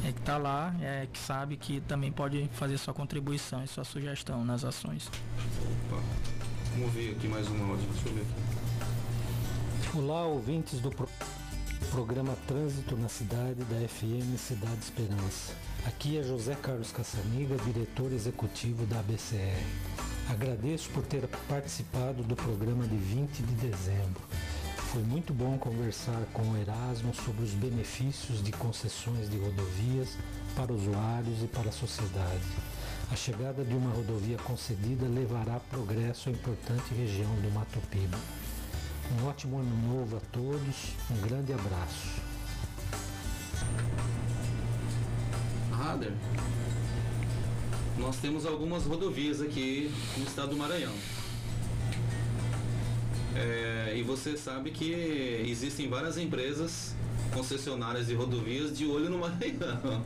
[0.08, 3.84] é que está lá, é que sabe que também pode fazer sua contribuição e sua
[3.84, 5.10] sugestão nas ações.
[5.88, 6.02] Opa.
[6.78, 7.88] Vamos ver aqui mais um áudio.
[7.92, 9.98] Deixa eu ver aqui.
[9.98, 11.10] Olá, ouvintes do pro...
[11.90, 15.54] programa Trânsito na Cidade da FM Cidade Esperança.
[15.86, 20.13] Aqui é José Carlos Caçaniga, diretor executivo da ABCR.
[20.30, 24.22] Agradeço por ter participado do programa de 20 de dezembro.
[24.92, 30.18] Foi muito bom conversar com o Erasmo sobre os benefícios de concessões de rodovias
[30.56, 32.44] para usuários e para a sociedade.
[33.12, 38.18] A chegada de uma rodovia concedida levará progresso à importante região do Mato Piba.
[39.20, 42.22] Um ótimo ano novo a todos, um grande abraço.
[45.72, 46.14] Rader,
[47.98, 50.94] nós temos algumas rodovias aqui no estado do Maranhão.
[53.36, 56.96] É, e você sabe que existem várias empresas
[57.34, 60.04] concessionárias de rodovias de olho no Maranhão.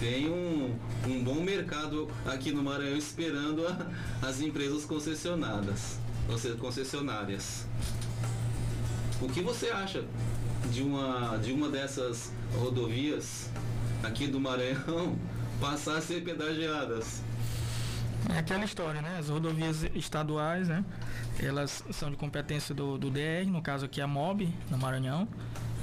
[0.00, 0.74] Tem um,
[1.06, 7.66] um bom mercado aqui no Maranhão esperando a, as empresas concessionadas, ou seja, concessionárias.
[9.20, 10.04] O que você acha
[10.70, 13.48] de uma, de uma dessas rodovias
[14.02, 15.16] aqui do Maranhão
[15.60, 17.22] passar a ser pedagiadas?
[18.32, 19.16] É aquela história, né?
[19.18, 20.84] As rodovias estaduais, né?
[21.38, 25.28] Elas são de competência do, do DR, no caso aqui a MOB, no Maranhão,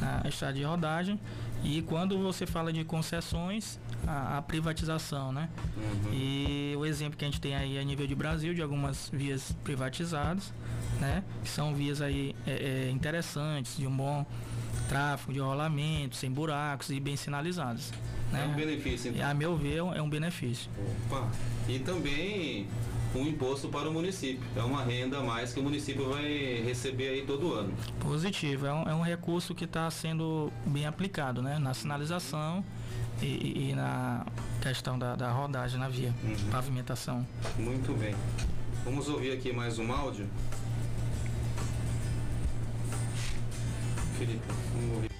[0.01, 1.19] a estrada de rodagem.
[1.63, 5.49] E quando você fala de concessões, a, a privatização, né?
[5.77, 6.13] Uhum.
[6.13, 9.55] E o exemplo que a gente tem aí a nível de Brasil, de algumas vias
[9.63, 10.51] privatizadas,
[10.99, 11.23] né?
[11.43, 14.25] Que são vias aí é, é, interessantes, de um bom
[14.89, 17.91] tráfego, de rolamento, sem buracos e bem sinalizadas.
[18.31, 18.43] Né?
[18.43, 19.29] É um benefício, então.
[19.29, 20.69] A meu ver, é um benefício.
[21.09, 21.29] Opa!
[21.67, 22.67] E também
[23.15, 24.43] um imposto para o município.
[24.55, 27.73] É uma renda a mais que o município vai receber aí todo ano.
[27.99, 31.59] Positivo, é um, é um recurso que está sendo bem aplicado, né?
[31.59, 32.63] Na sinalização
[33.21, 34.25] e, e na
[34.61, 36.35] questão da, da, rodagem na via, uhum.
[36.51, 37.25] pavimentação.
[37.57, 38.15] Muito bem.
[38.83, 40.27] Vamos ouvir aqui mais um áudio.
[44.17, 44.41] Felipe,
[44.73, 45.10] vamos ouvir.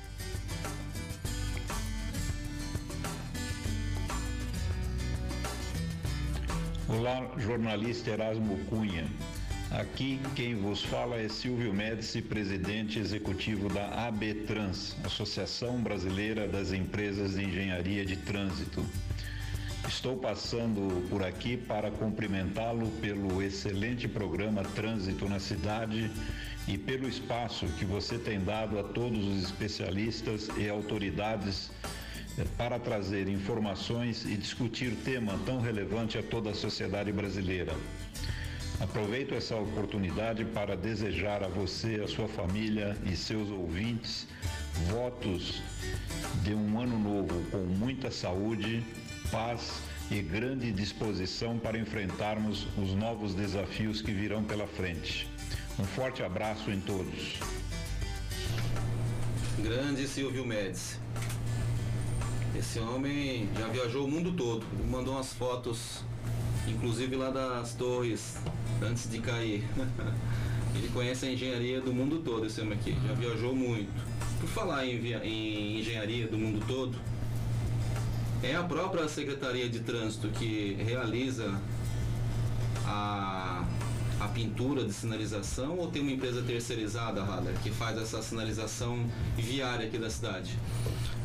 [6.93, 9.07] Olá, jornalista Erasmo Cunha.
[9.71, 16.73] Aqui quem vos fala é Silvio Médici, presidente executivo da AB Trans, Associação Brasileira das
[16.73, 18.85] Empresas de Engenharia de Trânsito.
[19.87, 26.11] Estou passando por aqui para cumprimentá-lo pelo excelente programa Trânsito na Cidade
[26.67, 31.71] e pelo espaço que você tem dado a todos os especialistas e autoridades
[32.57, 37.73] para trazer informações e discutir tema tão relevante a toda a sociedade brasileira.
[38.79, 44.27] Aproveito essa oportunidade para desejar a você, a sua família e seus ouvintes
[44.89, 45.61] votos
[46.43, 48.83] de um ano novo com muita saúde,
[49.29, 55.29] paz e grande disposição para enfrentarmos os novos desafios que virão pela frente.
[55.79, 57.39] Um forte abraço em todos.
[59.59, 60.97] Grande Silvio Médici.
[62.57, 66.03] Esse homem já viajou o mundo todo, mandou umas fotos,
[66.67, 68.37] inclusive lá das torres
[68.81, 69.63] antes de cair.
[70.75, 73.91] Ele conhece a engenharia do mundo todo, esse homem aqui, já viajou muito.
[74.39, 76.97] Por falar em, em engenharia do mundo todo,
[78.43, 81.59] é a própria Secretaria de Trânsito que realiza
[82.85, 83.63] a,
[84.23, 89.05] a pintura de sinalização ou tem uma empresa terceirizada, Haller, que faz essa sinalização
[89.35, 90.57] viária aqui da cidade?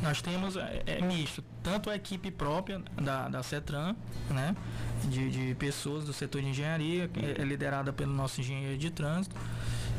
[0.03, 3.95] Nós temos, é, é misto, tanto a equipe própria da, da CETRAN,
[4.31, 4.57] né,
[5.05, 9.37] de, de pessoas do setor de engenharia, é liderada pelo nosso engenheiro de trânsito,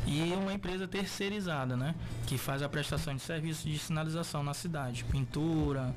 [0.08, 1.94] e uma empresa terceirizada, né,
[2.26, 5.94] que faz a prestação de serviços de sinalização na cidade, pintura,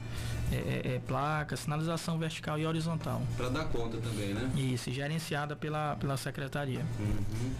[0.51, 3.21] é, é, é placa, sinalização vertical e horizontal.
[3.37, 4.51] Para dar conta também, né?
[4.55, 6.85] Isso, gerenciada pela, pela secretaria.
[6.99, 7.53] Uhum.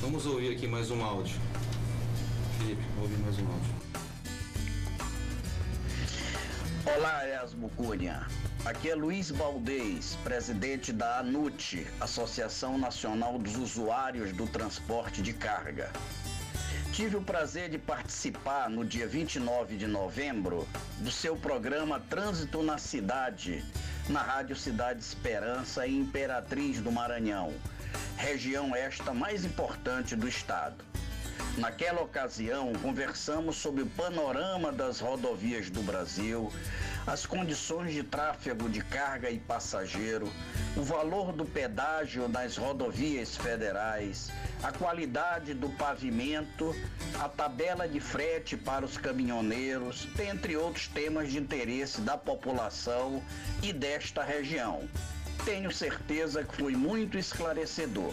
[0.00, 1.36] Vamos ouvir aqui mais um áudio.
[2.58, 3.88] Felipe, ouvir mais um áudio.
[6.86, 8.26] Olá, Erasmo Cunha.
[8.64, 15.90] Aqui é Luiz Baldez, presidente da ANUT, Associação Nacional dos Usuários do Transporte de Carga.
[16.92, 20.68] Tive o prazer de participar no dia 29 de novembro
[20.98, 23.64] do seu programa Trânsito na Cidade,
[24.08, 27.54] na Rádio Cidade Esperança em Imperatriz do Maranhão,
[28.16, 30.87] região esta mais importante do estado.
[31.56, 36.52] Naquela ocasião, conversamos sobre o panorama das rodovias do Brasil,
[37.04, 40.32] as condições de tráfego de carga e passageiro,
[40.76, 44.30] o valor do pedágio nas rodovias federais,
[44.62, 46.76] a qualidade do pavimento,
[47.18, 53.22] a tabela de frete para os caminhoneiros, dentre outros temas de interesse da população
[53.62, 54.88] e desta região.
[55.44, 58.12] Tenho certeza que foi muito esclarecedor.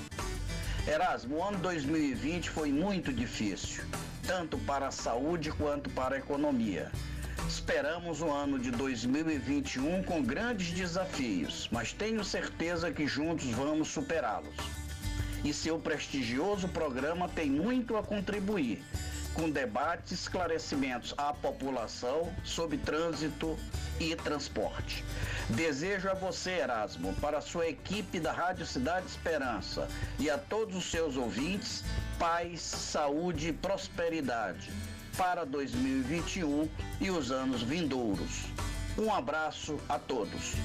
[0.88, 3.84] Erasmo, o ano 2020 foi muito difícil,
[4.28, 6.92] tanto para a saúde quanto para a economia.
[7.50, 14.56] Esperamos o ano de 2021 com grandes desafios, mas tenho certeza que juntos vamos superá-los.
[15.44, 18.84] E seu prestigioso programa tem muito a contribuir,
[19.36, 23.58] com debates e esclarecimentos à população sobre trânsito
[24.00, 25.04] e transporte.
[25.50, 30.76] Desejo a você, Erasmo, para a sua equipe da Rádio Cidade Esperança e a todos
[30.76, 31.84] os seus ouvintes,
[32.18, 34.72] paz, saúde e prosperidade
[35.18, 36.68] para 2021
[37.00, 38.46] e os anos vindouros.
[38.98, 40.56] Um abraço a todos.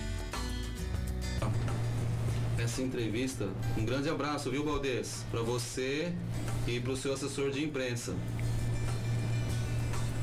[2.58, 5.24] Essa entrevista, um grande abraço, viu, Valdez?
[5.30, 6.12] Para você
[6.66, 8.14] e para o seu assessor de imprensa.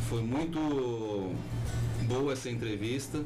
[0.10, 1.36] Foi muito
[2.04, 3.22] boa essa entrevista,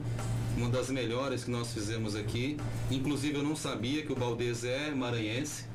[0.57, 2.57] uma das melhores que nós fizemos aqui.
[2.89, 5.65] Inclusive eu não sabia que o Valdez é maranhense.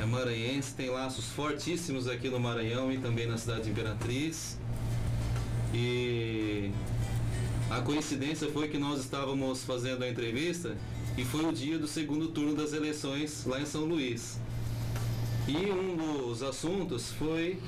[0.00, 4.58] É maranhense, tem laços fortíssimos aqui no Maranhão e também na cidade de Imperatriz.
[5.72, 6.70] E
[7.70, 10.76] a coincidência foi que nós estávamos fazendo a entrevista
[11.16, 14.40] e foi o dia do segundo turno das eleições lá em São Luís.
[15.48, 17.58] E um dos assuntos foi,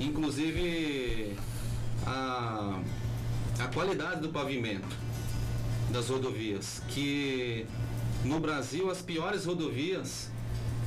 [0.00, 1.36] inclusive,
[2.06, 2.80] a,
[3.58, 4.96] a qualidade do pavimento
[5.90, 7.66] das rodovias, que
[8.24, 10.30] no Brasil as piores rodovias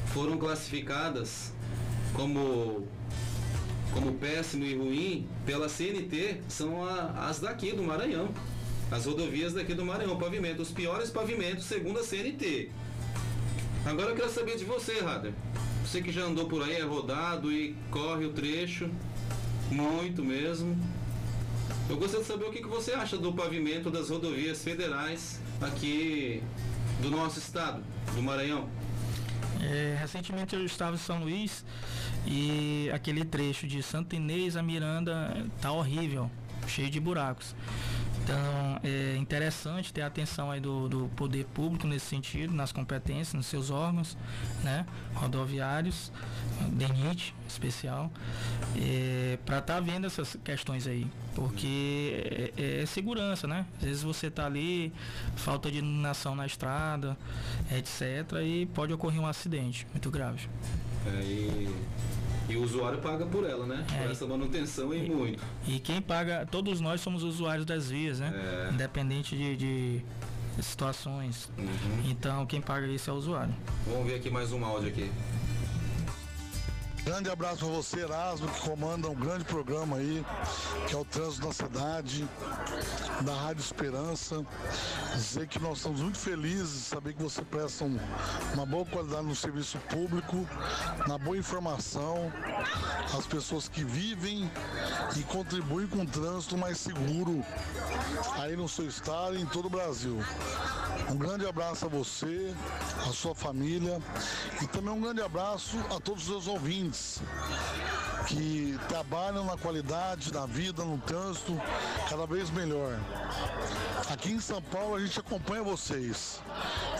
[0.08, 1.54] foram classificadas
[2.14, 2.88] como
[3.94, 8.30] como péssimo e ruim pela CNT são a, as daqui do Maranhão.
[8.90, 12.70] As rodovias daqui do Maranhão, pavimento, os piores pavimentos segundo a CNT.
[13.86, 15.34] Agora eu quero saber de você, Rader.
[15.92, 18.90] Você que já andou por aí, é rodado e corre o trecho,
[19.70, 20.74] muito mesmo.
[21.90, 26.42] Eu gostaria de saber o que, você acha do pavimento das rodovias federais aqui
[27.02, 27.84] do nosso estado,
[28.16, 28.70] do Maranhão.
[29.62, 31.66] É, recentemente eu estava em São Luís
[32.26, 36.32] e aquele trecho de Santa Inês a Miranda tá horrível,
[36.70, 37.54] cheio de buracos.
[38.24, 43.34] Então é interessante ter a atenção aí do, do poder público nesse sentido, nas competências,
[43.34, 44.18] nos seus órgãos,
[44.64, 44.86] né?
[45.14, 46.12] Rodoviários,
[46.70, 48.12] DENIT especial,
[48.78, 51.08] é, para estar tá vendo essas questões aí.
[51.36, 53.66] Porque é, é, segurança, né?
[53.78, 54.94] Às vezes você está ali,
[55.36, 57.18] falta de iluminação na estrada,
[57.72, 58.42] etc.
[58.44, 60.48] E pode ocorrer um acidente muito grave.
[61.06, 61.70] É, e
[62.52, 63.86] e o usuário paga por ela, né?
[63.94, 65.44] É, por essa manutenção e, e, muito.
[65.66, 68.34] E quem paga, todos nós somos usuários das vias, né?
[68.70, 68.74] É.
[68.74, 70.06] Independente de, de
[70.62, 71.50] situações.
[71.58, 72.10] Uhum.
[72.10, 73.54] Então quem paga isso é o usuário.
[73.88, 75.10] Vamos ver aqui mais um áudio aqui.
[77.12, 80.26] Grande abraço a você, Erasmo, que comanda um grande programa aí,
[80.88, 82.26] que é o Trânsito da Cidade,
[83.26, 84.46] da Rádio Esperança.
[85.14, 88.00] Dizer que nós estamos muito felizes de saber que você presta um,
[88.54, 90.48] uma boa qualidade no serviço público,
[91.06, 92.32] na boa informação,
[93.14, 94.50] às pessoas que vivem
[95.18, 97.44] e contribuem com o trânsito mais seguro
[98.40, 100.18] aí no seu estado e em todo o Brasil.
[101.10, 102.56] Um grande abraço a você,
[103.06, 104.02] a sua família
[104.62, 107.01] e também um grande abraço a todos os seus ouvintes
[108.28, 111.60] que trabalham na qualidade da vida, no trânsito,
[112.10, 112.98] cada vez melhor.
[114.10, 116.42] Aqui em São Paulo a gente acompanha vocês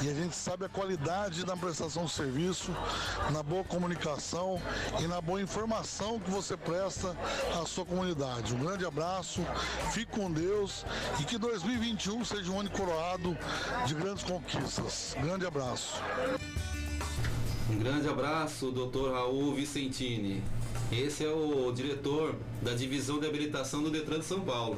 [0.02, 2.76] e a gente sabe a qualidade da prestação de serviço,
[3.32, 4.62] na boa comunicação
[5.00, 7.16] e na boa informação que você presta
[7.62, 8.54] à sua comunidade.
[8.56, 9.46] Um grande abraço,
[9.92, 10.86] fique com Deus
[11.20, 13.38] e que 2021 seja um ano coroado
[13.86, 15.16] de grandes conquistas.
[15.22, 16.02] Grande abraço.
[17.70, 20.44] Um grande abraço, doutor Raul Vicentini.
[20.92, 24.78] Esse é o diretor da divisão de habilitação do Detran de São Paulo,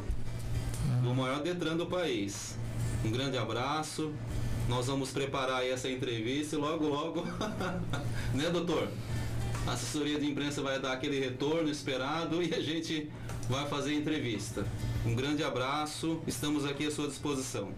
[1.01, 2.55] do maior Detran do país.
[3.03, 4.11] Um grande abraço.
[4.69, 7.25] Nós vamos preparar essa entrevista e logo, logo,
[8.33, 8.87] né, doutor?
[9.67, 13.09] A assessoria de imprensa vai dar aquele retorno esperado e a gente
[13.49, 14.65] vai fazer a entrevista.
[15.05, 17.71] Um grande abraço, estamos aqui à sua disposição.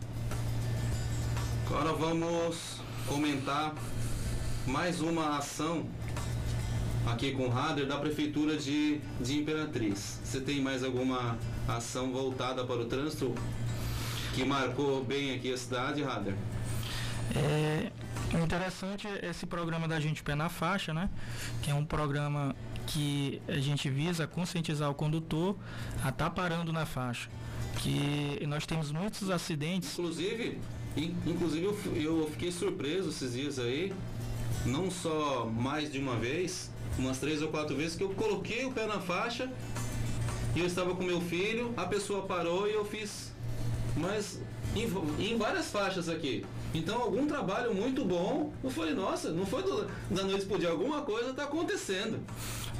[1.65, 3.73] Agora vamos comentar
[4.67, 5.85] mais uma ação
[7.05, 10.19] aqui com o Rader da Prefeitura de, de Imperatriz.
[10.23, 11.37] Você tem mais alguma
[11.67, 13.33] ação voltada para o trânsito
[14.33, 16.33] que marcou bem aqui a cidade, Rader?
[17.35, 17.91] É
[18.43, 21.09] interessante esse programa da gente Pé na Faixa, né?
[21.61, 22.55] Que é um programa
[22.87, 25.55] que a gente visa conscientizar o condutor
[26.03, 27.29] a estar tá parando na faixa.
[27.81, 29.93] Que nós temos muitos acidentes.
[29.93, 30.59] Inclusive,
[30.97, 33.93] inclusive eu, eu fiquei surpreso esses dias aí,
[34.65, 38.71] não só mais de uma vez, umas três ou quatro vezes que eu coloquei o
[38.71, 39.51] pé na faixa
[40.55, 43.33] e eu estava com meu filho, a pessoa parou e eu fiz.
[43.97, 44.39] Mas
[44.75, 46.45] em, em várias faixas aqui.
[46.73, 48.51] Então algum trabalho muito bom.
[48.63, 52.19] Eu falei, nossa, não foi do, da noite pro dia, alguma coisa está acontecendo.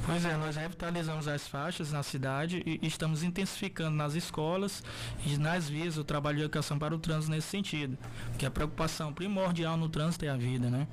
[0.04, 4.82] Pois é, nós revitalizamos as faixas na cidade e estamos intensificando nas escolas
[5.24, 7.98] e nas vias o trabalho de educação para o trânsito nesse sentido.
[8.30, 10.86] Porque a preocupação primordial no trânsito é a vida, né?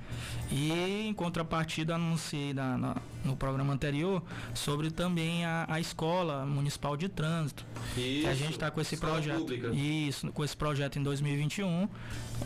[0.52, 0.72] E
[1.08, 4.22] em contrapartida anunciei na, na no programa anterior
[4.54, 7.66] sobre também a, a escola municipal de trânsito.
[7.96, 9.38] Isso, a gente está com esse projeto.
[9.40, 9.70] pública.
[9.70, 11.88] Isso, com esse projeto em 2021,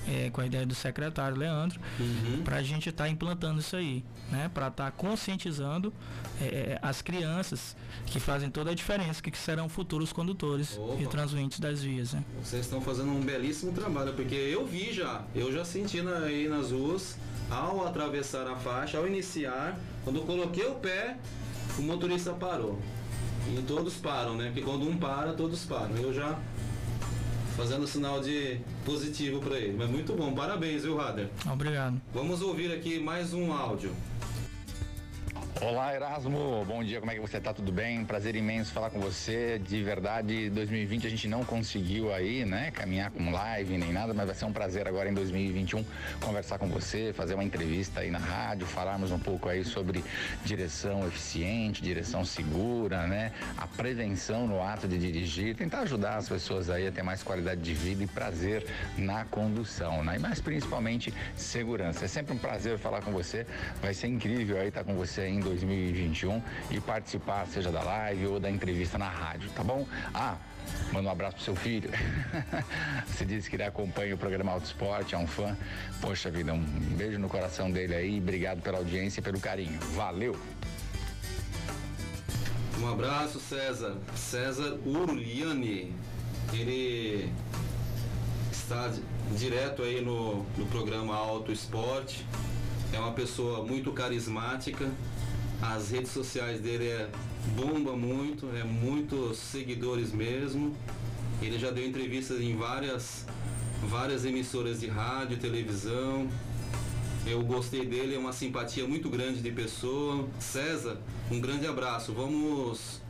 [0.07, 2.43] é, com a ideia do secretário Leandro, Uhum.
[2.43, 4.51] para a gente estar implantando isso aí, né?
[4.53, 5.91] Para estar conscientizando
[6.39, 6.46] é,
[6.81, 7.75] as crianças
[8.05, 11.01] que fazem toda a diferença, que serão futuros condutores Opa.
[11.01, 12.13] e transuintes das vias.
[12.13, 12.23] Né?
[12.43, 16.47] Vocês estão fazendo um belíssimo trabalho, porque eu vi já, eu já senti na- aí
[16.47, 17.17] nas ruas,
[17.49, 21.17] ao atravessar a faixa, ao iniciar, quando eu coloquei o pé,
[21.77, 22.79] o motorista parou.
[23.49, 24.47] E todos param, né?
[24.47, 25.95] Porque quando um para, todos param.
[25.95, 26.37] Eu já
[27.55, 29.75] fazendo sinal de positivo para ele.
[29.77, 31.29] Mas muito bom, parabéns, viu, Rader?
[31.51, 31.99] Obrigado.
[32.13, 33.91] Vamos ouvir aqui mais um áudio.
[35.59, 37.51] Olá Erasmo, bom dia, como é que você tá?
[37.51, 38.05] Tudo bem?
[38.05, 39.57] Prazer imenso falar com você.
[39.57, 44.27] De verdade, 2020 a gente não conseguiu aí, né, caminhar com live nem nada, mas
[44.27, 45.83] vai ser um prazer agora em 2021
[46.21, 50.03] conversar com você, fazer uma entrevista aí na rádio, falarmos um pouco aí sobre
[50.45, 56.69] direção eficiente, direção segura, né, a prevenção no ato de dirigir, tentar ajudar as pessoas
[56.69, 58.63] aí a ter mais qualidade de vida e prazer
[58.95, 60.19] na condução, né?
[60.19, 62.05] Mais principalmente segurança.
[62.05, 63.45] É sempre um prazer falar com você.
[63.81, 66.41] Vai ser incrível aí estar com você em 2021
[66.71, 69.87] e participar, seja da live ou da entrevista na rádio, tá bom?
[70.13, 70.35] Ah,
[70.91, 71.89] Manda um abraço pro seu filho.
[73.07, 75.55] Você disse que ele acompanha o programa Auto Esporte, é um fã.
[76.01, 76.59] Poxa vida, um
[76.97, 78.17] beijo no coração dele aí.
[78.19, 79.79] Obrigado pela audiência e pelo carinho.
[79.95, 80.37] Valeu!
[82.79, 83.95] Um abraço, César.
[84.15, 85.93] César Urliani.
[86.53, 87.31] Ele
[88.51, 89.01] está di-
[89.37, 92.25] direto aí no, no programa Auto Esporte.
[92.93, 94.85] É uma pessoa muito carismática.
[95.61, 97.09] As redes sociais dele é
[97.55, 100.75] bomba muito, é muitos seguidores mesmo.
[101.41, 103.25] Ele já deu entrevistas em várias,
[103.83, 106.27] várias emissoras de rádio, televisão.
[107.25, 110.27] Eu gostei dele, é uma simpatia muito grande de pessoa.
[110.39, 110.97] César,
[111.31, 112.13] um grande abraço.
[112.13, 113.01] Vamos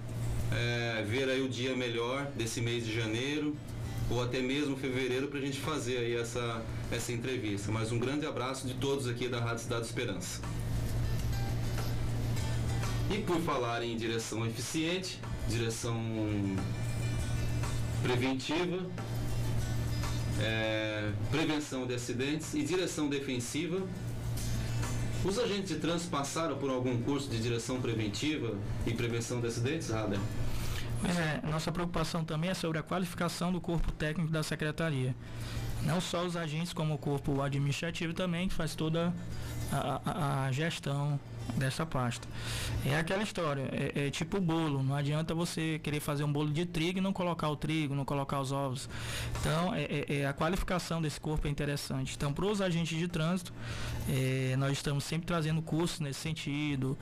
[0.51, 3.55] é, ver aí o dia melhor desse mês de janeiro
[4.09, 7.71] ou até mesmo fevereiro para a gente fazer aí essa, essa entrevista.
[7.71, 10.41] Mas um grande abraço de todos aqui da Rádio Cidade Esperança.
[13.09, 15.95] E por falar em direção eficiente, direção
[18.03, 18.85] preventiva,
[20.41, 23.81] é, prevenção de acidentes e direção defensiva.
[25.25, 28.53] Os agentes de trânsito passaram por algum curso de direção preventiva
[28.85, 30.19] e prevenção de acidentes, Rader?
[31.43, 35.15] É, nossa preocupação também é sobre a qualificação do corpo técnico da secretaria.
[35.83, 39.13] Não só os agentes, como o corpo administrativo também, que faz toda
[39.71, 41.19] a, a- a gestão
[41.55, 42.27] dessa pasta.
[42.85, 46.65] É aquela história, é, é tipo bolo, não adianta você querer fazer um bolo de
[46.65, 48.89] trigo e não colocar o trigo, não colocar os ovos.
[49.39, 52.13] Então, é, é- é a qualificação desse corpo é interessante.
[52.15, 53.53] Então, para os agentes de trânsito,
[54.09, 56.97] é, nós estamos sempre trazendo cursos nesse sentido,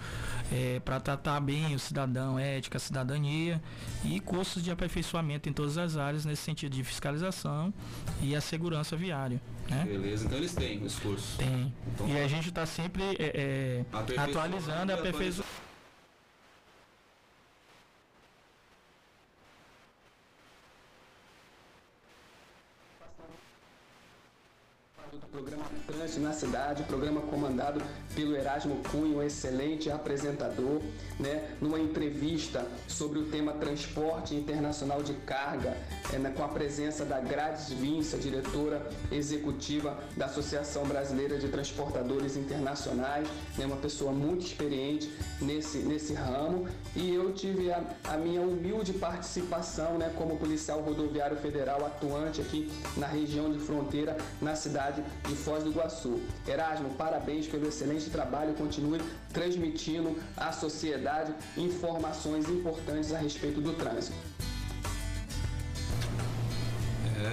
[0.83, 3.61] para tratar bem o cidadão, ética, cidadania,
[4.03, 7.73] e cursos de aperfeiçoamento em todas as áreas nesse sentido de fiscalização
[8.21, 9.41] e a segurança viária.
[9.69, 9.83] Né?
[9.83, 11.35] Beleza, então eles têm os cursos.
[11.37, 11.73] Tem.
[11.87, 13.85] Então, E a gente está sempre é, é,
[14.35, 15.65] atualizando aperfeiçoando.
[25.11, 27.79] do programa Trânsito na Cidade, programa comandado
[28.15, 30.81] pelo Erasmo Cunha, um excelente apresentador,
[31.19, 35.77] né, numa entrevista sobre o tema transporte internacional de carga,
[36.11, 41.49] é, na- com a presença da Gladys Vince, a diretora executiva da Associação Brasileira de
[41.49, 43.27] Transportadores Internacionais,
[43.57, 48.93] né, uma pessoa muito experiente nesse, nesse ramo, e eu tive a, a minha humilde
[48.93, 55.35] participação né, como policial rodoviário federal atuante aqui na região de fronteira, na cidade de
[55.35, 56.21] Foz do Iguaçu.
[56.47, 59.01] Erasmo, parabéns pelo excelente trabalho, continue
[59.33, 64.15] transmitindo à sociedade informações importantes a respeito do trânsito.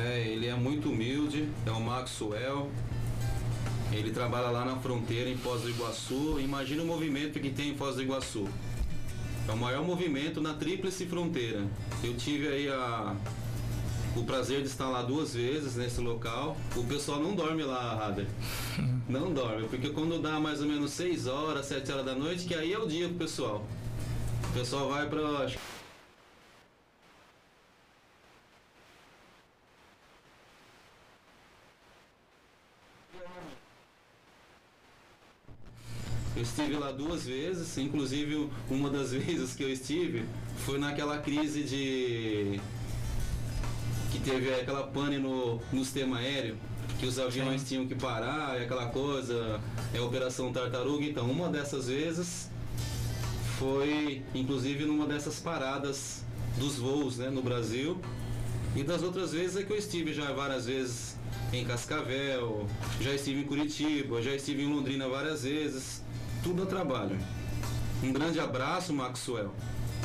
[0.04, 2.70] É, ele é muito humilde, é o Maxwell.
[3.92, 6.40] Ele trabalha lá na fronteira em Foz do Iguaçu.
[6.40, 8.48] Imagina o movimento que tem em Foz do Iguaçu.
[9.48, 11.64] É o maior movimento na tríplice fronteira.
[12.02, 13.14] Eu tive aí a,
[14.14, 16.56] o prazer de estar lá duas vezes nesse local.
[16.76, 18.26] O pessoal não dorme lá, Rader.
[19.08, 22.54] Não dorme, porque quando dá mais ou menos 6 horas, 7 horas da noite, que
[22.54, 23.66] aí é o dia pro pessoal.
[24.48, 25.50] O pessoal vai pra.
[36.34, 40.24] Eu estive lá duas vezes, inclusive uma das vezes que eu estive
[40.64, 42.60] foi naquela crise de.
[44.12, 46.56] Que teve aquela pane no, no sistema aéreo,
[47.00, 49.58] que os aviões tinham que parar, e aquela coisa,
[49.94, 51.04] é a Operação Tartaruga.
[51.04, 52.50] Então, uma dessas vezes
[53.58, 56.22] foi inclusive numa dessas paradas
[56.58, 57.98] dos voos né, no Brasil.
[58.76, 61.16] E das outras vezes é que eu estive já várias vezes
[61.52, 62.66] em Cascavel,
[63.00, 66.02] já estive em Curitiba, já estive em Londrina várias vezes,
[66.42, 67.18] tudo a trabalho.
[68.02, 69.52] Um grande abraço, Maxwell.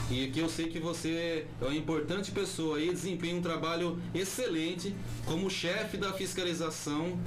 [0.09, 4.95] E aqui eu sei que você é uma importante pessoa e desempenha um trabalho excelente
[5.25, 7.19] como chefe da fiscalização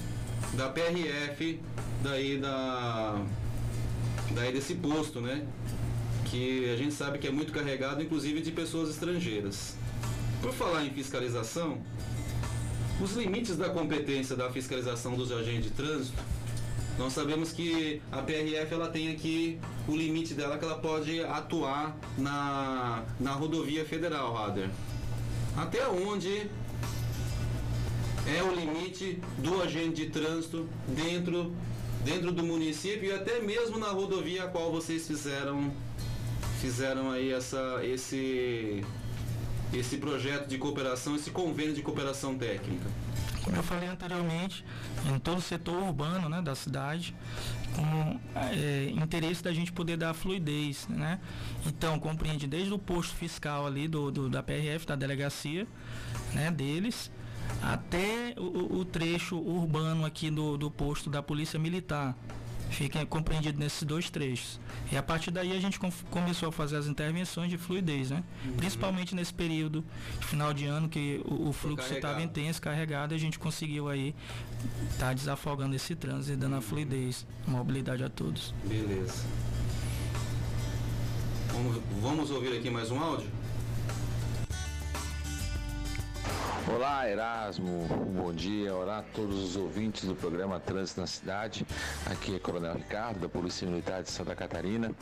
[0.55, 1.61] da PRF,
[2.03, 3.23] daí da
[4.35, 5.47] daí desse posto, né?
[6.25, 9.77] Que a gente sabe que é muito carregado, inclusive de pessoas estrangeiras.
[10.41, 11.83] Por falar em fiscalização,
[12.99, 16.23] os limites da competência da fiscalização dos agentes de trânsito
[17.01, 21.97] nós sabemos que a PRF ela tem aqui o limite dela que ela pode atuar
[22.19, 24.69] na, na rodovia federal, Rader.
[25.57, 26.47] Até onde
[28.27, 31.55] é o limite do agente de trânsito dentro,
[32.05, 35.73] dentro do município e até mesmo na rodovia a qual vocês fizeram
[36.61, 38.85] fizeram aí essa, esse,
[39.73, 42.91] esse projeto de cooperação, esse convênio de cooperação técnica
[43.43, 44.65] como eu falei anteriormente,
[45.07, 47.15] em todo o setor urbano né, da cidade,
[47.75, 50.87] com é, interesse da gente poder dar fluidez.
[50.89, 51.19] Né?
[51.67, 55.67] Então, compreende desde o posto fiscal ali do, do da PRF, da delegacia
[56.35, 57.11] né, deles,
[57.63, 62.17] até o, o, trecho urbano aqui do, do posto da Polícia Militar.
[62.71, 64.61] Fica compreendido nesses dois trechos.
[64.91, 68.23] E a partir daí a gente com, começou a fazer as intervenções de fluidez, né?
[68.45, 68.53] Uhum.
[68.53, 69.85] Principalmente nesse período
[70.21, 74.15] final de ano que o, o fluxo estava intenso, carregado, e a gente conseguiu aí
[74.93, 78.55] estar tá desafogando esse trânsito e dando a fluidez, a mobilidade a todos.
[78.65, 79.25] Beleza.
[81.53, 83.29] Vamos, vamos ouvir aqui mais um áudio?
[86.73, 88.75] Olá, Erasmo, bom dia.
[88.75, 91.67] Olá a todos os ouvintes do programa Trânsito na Cidade.
[92.07, 94.93] Aqui é Coronel Ricardo, da Polícia Militar de Santa Catarina.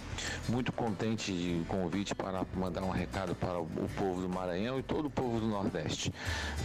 [0.48, 3.66] Muito contente de convite para mandar um recado para o
[3.96, 6.12] povo do Maranhão e todo o povo do Nordeste.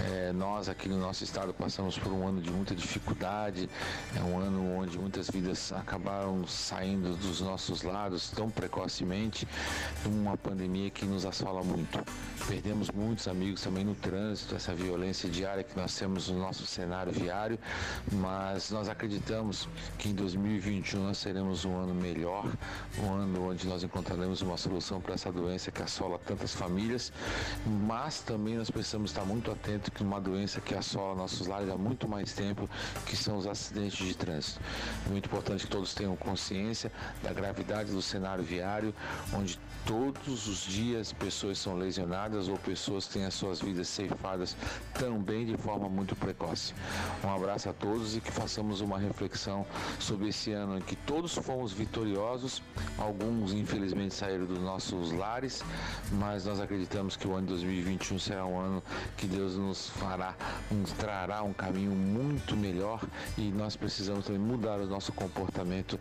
[0.10, 3.70] É, nós aqui no nosso estado passamos por um ano de muita dificuldade,
[4.16, 9.48] é um ano onde muitas vidas acabaram saindo dos nossos lados tão precocemente,
[10.06, 12.04] uma pandemia que nos assola muito.
[12.48, 17.12] Perdemos muitos amigos também no trânsito, essa violência diária que nós temos no nosso cenário
[17.12, 17.60] viário,
[18.12, 19.68] mas nós acreditamos
[19.98, 22.46] que em 2021 nós seremos um ano melhor,
[23.00, 27.12] um ano onde nós encontraremos uma solução para essa doença que assola tantas famílias,
[27.66, 31.78] mas também nós precisamos estar muito atentos que uma doença que assola nossos lares há
[31.78, 32.70] muito mais tempo,
[33.06, 34.60] que são os acidentes de trânsito.
[35.06, 36.92] É muito importante que todos tenham consciência
[37.22, 38.94] da gravidade do cenário viário,
[39.34, 44.33] onde todos os dias pessoas são lesionadas ou pessoas têm as suas vidas ceifadas
[44.94, 46.74] também de forma muito precoce.
[47.24, 49.66] Um abraço a todos e que façamos uma reflexão
[50.00, 52.62] sobre esse ano em que todos fomos vitoriosos,
[52.98, 55.64] alguns infelizmente saíram dos nossos lares,
[56.12, 58.84] mas nós acreditamos que o ano de 2021 será um ano
[59.18, 60.36] que Deus nos fará,
[60.72, 63.02] nos trará um caminho muito melhor
[63.38, 66.00] e nós precisamos também mudar o nosso comportamento,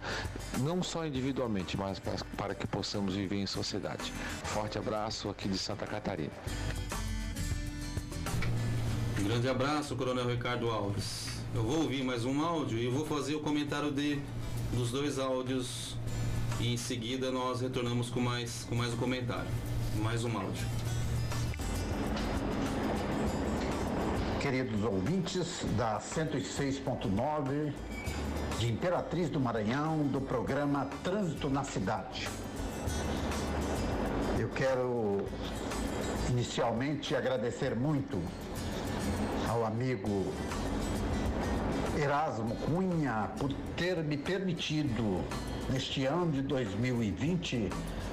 [0.59, 2.01] não só individualmente, mas
[2.37, 4.13] para que possamos viver em sociedade.
[4.45, 6.33] Forte abraço aqui de Santa Catarina.
[9.23, 11.29] Um grande abraço, Coronel Ricardo Alves.
[11.55, 14.21] Eu vou ouvir mais um áudio e vou fazer o comentário de,
[14.73, 15.97] dos dois áudios
[16.59, 19.49] e em seguida nós retornamos com mais, com mais um comentário.
[20.03, 20.67] Mais um áudio.
[24.41, 27.73] Queridos ouvintes da 106.9
[28.59, 32.29] de Imperatriz do Maranhão, do programa Trânsito na Cidade.
[34.37, 35.25] Eu quero
[36.29, 38.21] inicialmente agradecer muito
[42.67, 45.25] Cunha por ter me permitido,
[45.69, 47.69] neste ano de 2020,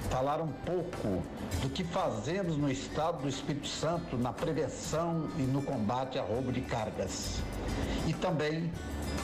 [0.10, 1.22] falar um pouco
[1.62, 6.52] do que fazemos no estado do Espírito Santo na prevenção e no combate a roubo
[6.52, 7.42] de cargas.
[8.08, 8.72] E também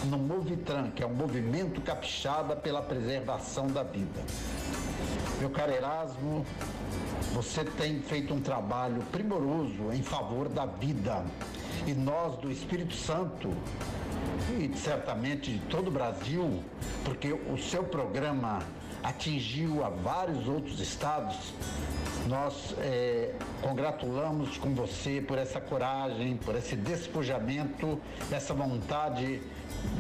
[0.06, 4.22] no Movitran, que é um movimento capixaba pela preservação da vida.
[5.40, 6.46] Meu caro Erasmo,
[7.34, 11.26] você tem feito um trabalho primoroso em favor da vida
[11.88, 13.50] e nós do Espírito Santo,
[14.50, 16.64] e certamente de todo o Brasil,
[17.04, 18.60] porque o seu programa
[19.04, 21.54] atingiu a vários outros estados,
[22.28, 28.02] nós é, congratulamos com você por essa coragem, por esse despojamento,
[28.32, 29.42] essa vontade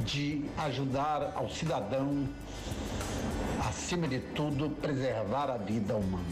[0.03, 2.27] de ajudar ao cidadão,
[3.67, 6.25] acima de tudo, preservar a vida humana.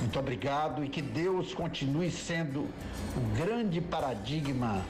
[0.00, 2.60] Muito obrigado e que Deus continue sendo
[3.16, 4.82] o grande paradigma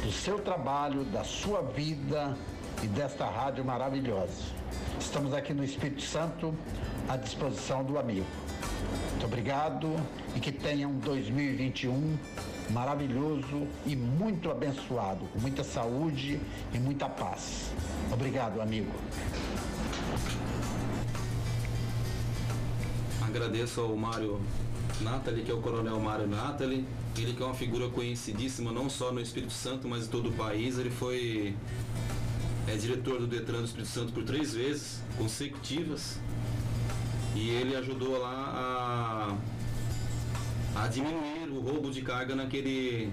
[0.00, 2.36] do seu trabalho, da sua vida
[2.82, 4.52] e desta rádio maravilhosa.
[4.98, 6.54] Estamos aqui no Espírito Santo
[7.08, 8.26] à disposição do amigo.
[9.10, 9.94] Muito obrigado
[10.34, 12.16] e que tenha um 2021
[12.70, 16.40] maravilhoso e muito abençoado, com muita saúde
[16.72, 17.70] e muita paz.
[18.10, 18.92] Obrigado, amigo.
[23.20, 24.40] Agradeço ao Mário
[25.00, 26.86] Natali, que é o Coronel Mário Natali.
[27.16, 30.32] Ele que é uma figura conhecidíssima não só no Espírito Santo, mas em todo o
[30.32, 30.78] país.
[30.78, 31.54] Ele foi
[32.66, 36.18] é, diretor do Detran do Espírito Santo por três vezes consecutivas.
[37.34, 39.36] E ele ajudou lá
[40.74, 43.12] a, a diminuir o roubo de carga naquele,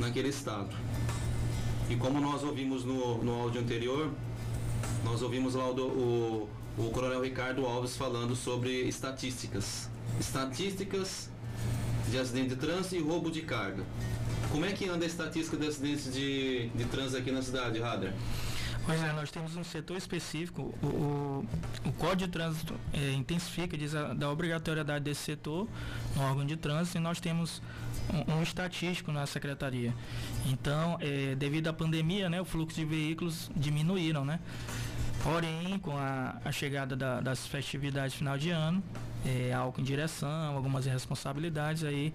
[0.00, 0.74] naquele estado.
[1.88, 4.10] E como nós ouvimos no, no áudio anterior,
[5.04, 9.88] nós ouvimos lá o, o, o Coronel Ricardo Alves falando sobre estatísticas.
[10.18, 11.30] Estatísticas
[12.10, 13.84] de acidente de trânsito e roubo de carga.
[14.50, 18.12] Como é que anda a estatística de acidentes de, de trânsito aqui na cidade, Rader?
[18.86, 21.46] Pois é, nós temos um setor específico, o, o,
[21.84, 25.66] o Código de Trânsito é, intensifica, diz a, da obrigatoriedade desse setor
[26.14, 27.60] no órgão de trânsito e nós temos
[28.28, 29.92] um, um estatístico na secretaria.
[30.46, 34.38] Então, é, devido à pandemia, né, o fluxo de veículos diminuíram, né?
[35.26, 38.80] Porém, com a, a chegada da, das festividades final de ano,
[39.24, 42.14] é, álcool em direção, algumas responsabilidades, aí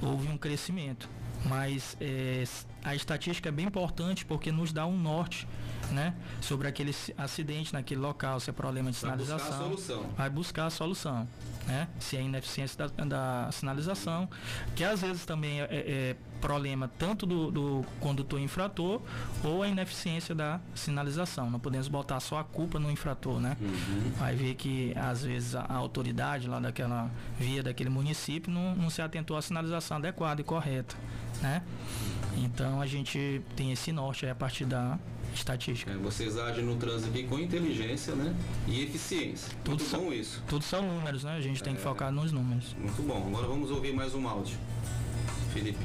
[0.00, 1.08] houve um crescimento.
[1.46, 2.44] Mas é,
[2.84, 5.48] a estatística é bem importante porque nos dá um norte
[5.90, 9.38] né, sobre aquele acidente naquele local, se é problema de sinalização.
[9.38, 10.06] Vai buscar a solução.
[10.16, 11.28] Vai buscar a solução.
[11.66, 11.88] Né?
[11.98, 14.28] Se é ineficiência da, da sinalização,
[14.76, 19.00] que às vezes também é, é problema tanto do, do, condutor infrator
[19.42, 21.48] ou a ineficiência da sinalização.
[21.48, 23.56] Não podemos botar só a culpa no infrator, né?
[23.58, 24.12] Uhum.
[24.18, 28.90] Vai ver que às vezes a, a, autoridade lá daquela via daquele município não, não
[28.90, 30.94] se atentou à sinalização adequada e correta,
[31.40, 31.62] né?
[32.36, 34.98] Então a gente tem esse norte a partir da
[35.36, 35.90] estatística.
[35.90, 38.34] É, vocês agem no trânsito aqui com inteligência, né?
[38.66, 39.52] E eficiência.
[39.64, 40.42] Tudo Muito são, isso.
[40.48, 41.36] Tudo são números, né?
[41.36, 41.82] A gente tem que é.
[41.82, 42.74] focar nos números.
[42.78, 43.26] Muito bom.
[43.28, 44.56] Agora vamos ouvir mais um áudio.
[45.52, 45.84] Felipe.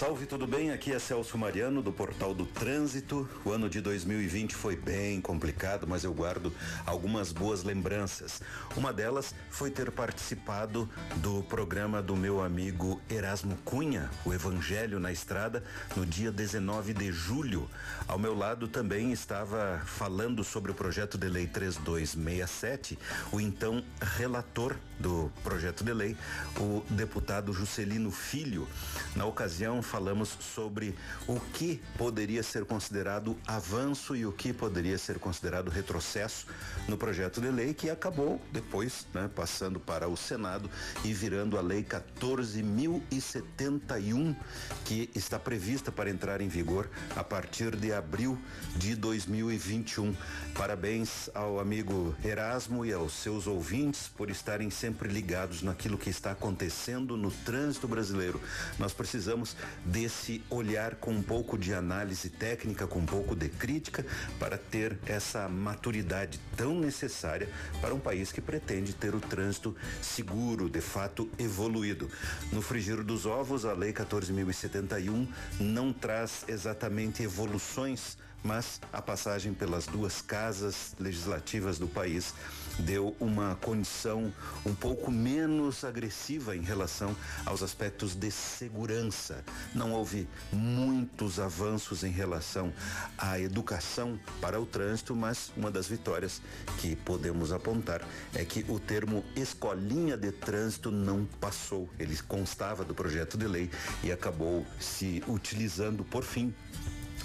[0.00, 0.70] Salve, tudo bem?
[0.70, 3.28] Aqui é Celso Mariano do Portal do Trânsito.
[3.44, 6.50] O ano de 2020 foi bem complicado, mas eu guardo
[6.86, 8.40] algumas boas lembranças.
[8.74, 15.12] Uma delas foi ter participado do programa do meu amigo Erasmo Cunha, o Evangelho na
[15.12, 15.62] Estrada,
[15.94, 17.68] no dia 19 de julho.
[18.08, 22.98] Ao meu lado também estava falando sobre o projeto de lei 3267,
[23.30, 26.16] o então relator do projeto de lei,
[26.58, 28.66] o deputado Juscelino Filho.
[29.14, 30.94] Na ocasião, falamos sobre
[31.26, 36.46] o que poderia ser considerado avanço e o que poderia ser considerado retrocesso
[36.86, 40.70] no projeto de lei que acabou depois, né, passando para o Senado
[41.04, 44.36] e virando a lei 14.071
[44.84, 48.38] que está prevista para entrar em vigor a partir de abril
[48.76, 50.14] de 2021.
[50.54, 56.30] Parabéns ao amigo Erasmo e aos seus ouvintes por estarem sempre ligados naquilo que está
[56.30, 58.40] acontecendo no trânsito brasileiro.
[58.78, 64.04] Nós precisamos desse olhar com um pouco de análise técnica, com um pouco de crítica,
[64.38, 67.48] para ter essa maturidade tão necessária
[67.80, 72.10] para um país que pretende ter o trânsito seguro, de fato evoluído.
[72.52, 75.26] No frigir dos ovos, a Lei 14.071
[75.58, 82.34] não traz exatamente evoluções mas a passagem pelas duas casas legislativas do país
[82.78, 84.32] deu uma condição
[84.64, 87.14] um pouco menos agressiva em relação
[87.44, 89.44] aos aspectos de segurança.
[89.74, 92.72] Não houve muitos avanços em relação
[93.18, 96.40] à educação para o trânsito, mas uma das vitórias
[96.78, 101.88] que podemos apontar é que o termo escolinha de trânsito não passou.
[101.98, 103.70] Ele constava do projeto de lei
[104.02, 106.54] e acabou se utilizando por fim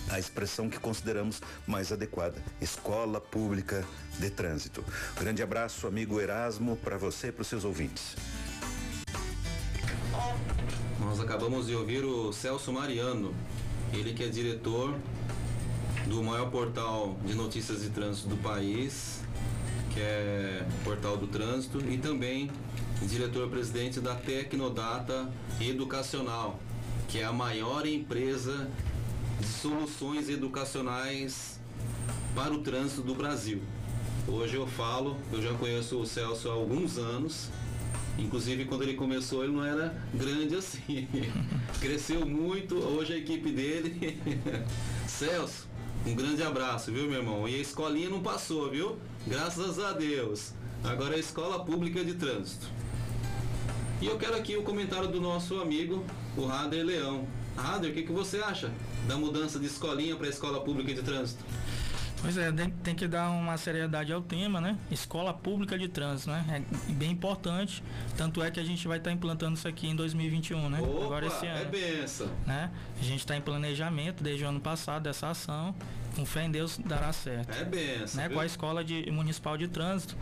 [0.09, 3.85] a expressão que consideramos mais adequada: escola pública
[4.19, 4.83] de trânsito.
[5.19, 8.15] Grande abraço, amigo Erasmo, para você e para os seus ouvintes.
[10.99, 13.33] Nós acabamos de ouvir o Celso Mariano,
[13.93, 14.95] ele que é diretor
[16.07, 19.21] do maior portal de notícias de trânsito do país,
[19.93, 22.51] que é o Portal do Trânsito, e também
[23.01, 25.29] diretor-presidente da Tecnodata
[25.59, 26.59] Educacional,
[27.07, 28.69] que é a maior empresa
[29.43, 31.59] soluções educacionais
[32.35, 33.61] para o trânsito do Brasil.
[34.27, 37.49] Hoje eu falo, eu já conheço o Celso há alguns anos,
[38.17, 41.07] inclusive quando ele começou ele não era grande assim.
[41.79, 44.19] Cresceu muito, hoje a equipe dele.
[45.07, 45.67] Celso,
[46.05, 47.47] um grande abraço, viu meu irmão?
[47.47, 48.97] E a escolinha não passou, viu?
[49.27, 50.53] Graças a Deus.
[50.83, 52.67] Agora é a escola pública de trânsito.
[54.01, 56.03] E eu quero aqui o comentário do nosso amigo,
[56.35, 57.27] o Rader Leão.
[57.55, 58.71] Rader, o que, que você acha
[59.07, 61.43] da mudança de escolinha para a escola pública de trânsito?
[62.21, 62.51] Pois é,
[62.83, 64.77] tem que dar uma seriedade ao tema, né?
[64.89, 66.63] Escola Pública de Trânsito, né?
[66.89, 67.83] É bem importante.
[68.17, 70.81] Tanto é que a gente vai estar tá implantando isso aqui em 2021, né?
[70.81, 71.61] Opa, Agora esse é ano.
[71.61, 72.27] É benção.
[72.47, 72.71] Né?
[72.99, 75.75] A gente está em planejamento desde o ano passado dessa ação.
[76.15, 77.51] Com fé em Deus dará certo.
[77.51, 78.21] É benção.
[78.21, 78.29] Né?
[78.29, 80.15] Com a Escola de, Municipal de Trânsito,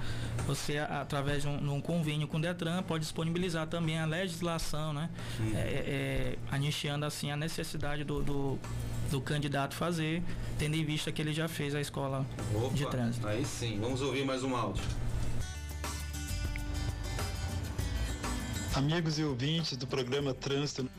[0.48, 4.92] você, através de um, de um, convênio com o Detran, pode disponibilizar também a legislação,
[4.92, 5.10] né?
[5.40, 5.52] Hum.
[5.54, 8.60] É, é, anistiando assim a necessidade do, do
[9.14, 10.24] do candidato fazer,
[10.58, 12.26] tendo em vista que ele já fez a escola
[12.56, 13.28] Opa, de trânsito.
[13.28, 14.84] Aí sim, vamos ouvir mais um áudio.
[18.74, 20.90] Amigos e ouvintes do programa Trânsito.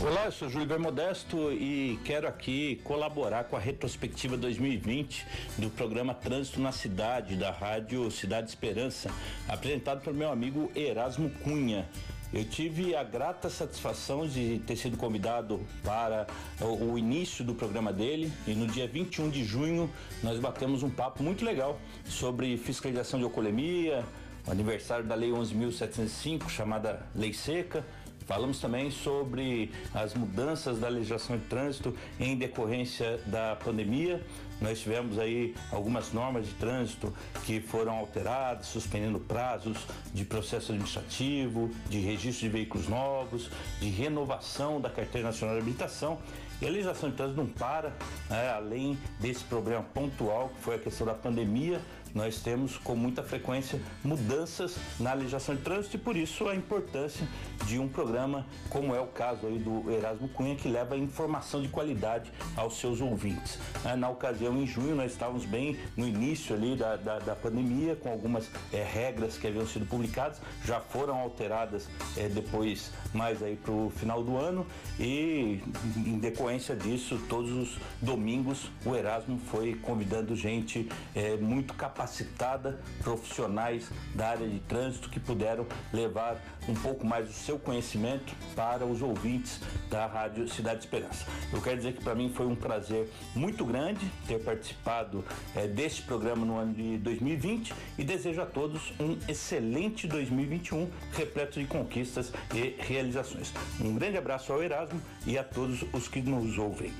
[0.00, 5.26] Olá, eu sou Júlio Modesto e quero aqui colaborar com a retrospectiva 2020
[5.58, 9.10] do programa Trânsito na Cidade, da Rádio Cidade Esperança,
[9.48, 11.88] apresentado pelo meu amigo Erasmo Cunha.
[12.32, 16.28] Eu tive a grata satisfação de ter sido convidado para
[16.60, 19.90] o, início do programa dele e no dia 21 de junho
[20.22, 24.04] nós batemos um papo muito legal sobre fiscalização de alcoolemia,
[24.46, 27.84] aniversário da Lei 11.705, chamada Lei Seca,
[28.28, 34.22] Falamos também sobre as mudanças da legislação de trânsito em decorrência da pandemia.
[34.60, 37.10] Nós tivemos aí algumas normas de trânsito
[37.46, 39.78] que foram alteradas, suspendendo prazos
[40.12, 43.48] de processo administrativo, de registro de veículos novos,
[43.80, 46.18] de renovação da carteira nacional de habilitação.
[46.60, 47.92] E a legislação de trânsito não para,
[48.28, 48.50] né?
[48.50, 51.80] além desse problema pontual que foi a questão da pandemia,
[52.14, 57.26] nós temos com muita frequência mudanças na legislação de trânsito e por isso a importância
[57.66, 61.68] de um programa como é o caso aí do Erasmo Cunha que leva informação de
[61.68, 63.58] qualidade aos seus ouvintes.
[63.84, 67.96] Ah, na ocasião em junho nós estávamos bem no início ali da, da, da pandemia
[67.96, 73.56] com algumas é, regras que haviam sido publicadas já foram alteradas é, depois mais aí
[73.56, 74.66] para o final do ano
[74.98, 75.60] e
[75.96, 82.78] em decorrência disso todos os domingos o Erasmo foi convidando gente é, muito capaz capacitada,
[83.02, 88.86] profissionais da área de trânsito que puderam levar um pouco mais do seu conhecimento para
[88.86, 91.26] os ouvintes da Rádio Cidade Esperança.
[91.52, 95.24] Eu quero dizer que para mim foi um prazer muito grande ter participado
[95.56, 101.58] é, deste programa no ano de 2020 e desejo a todos um excelente 2021 repleto
[101.58, 103.52] de conquistas e realizações.
[103.80, 106.92] Um grande abraço ao Erasmo e a todos os que nos ouvem.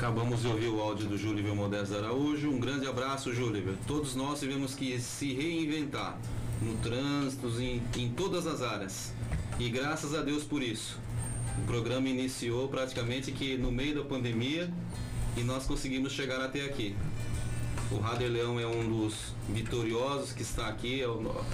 [0.00, 2.48] Acabamos de ouvir o áudio do Júlio Modesto Araújo.
[2.48, 3.76] Um grande abraço, Júlio.
[3.86, 6.18] Todos nós tivemos que se reinventar
[6.62, 9.12] no trânsito, em, em todas as áreas.
[9.58, 10.98] E graças a Deus por isso.
[11.58, 14.72] O programa iniciou praticamente que no meio da pandemia
[15.36, 16.96] e nós conseguimos chegar até aqui.
[17.90, 21.44] O Rader Leão é um dos vitoriosos que está aqui, é o,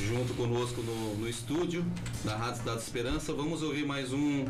[0.00, 1.84] junto conosco no, no estúdio
[2.24, 3.32] da Rádio Cidade Esperança.
[3.32, 4.46] Vamos ouvir mais um,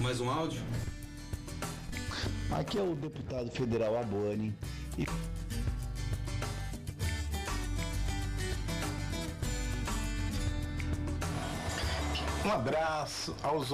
[0.00, 0.62] mais um áudio.
[2.50, 4.54] Aqui é o deputado federal Aboni.
[4.96, 5.06] E...
[12.44, 13.68] Um abraço aos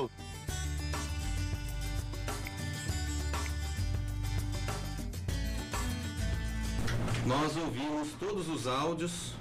[7.25, 9.33] Nós ouvimos todos os áudios.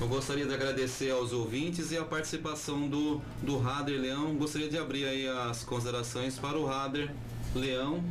[0.00, 4.36] Eu gostaria de agradecer aos ouvintes e a participação do, do Rader Leão.
[4.36, 7.12] Gostaria de abrir aí as considerações para o Rader
[7.54, 8.04] Leão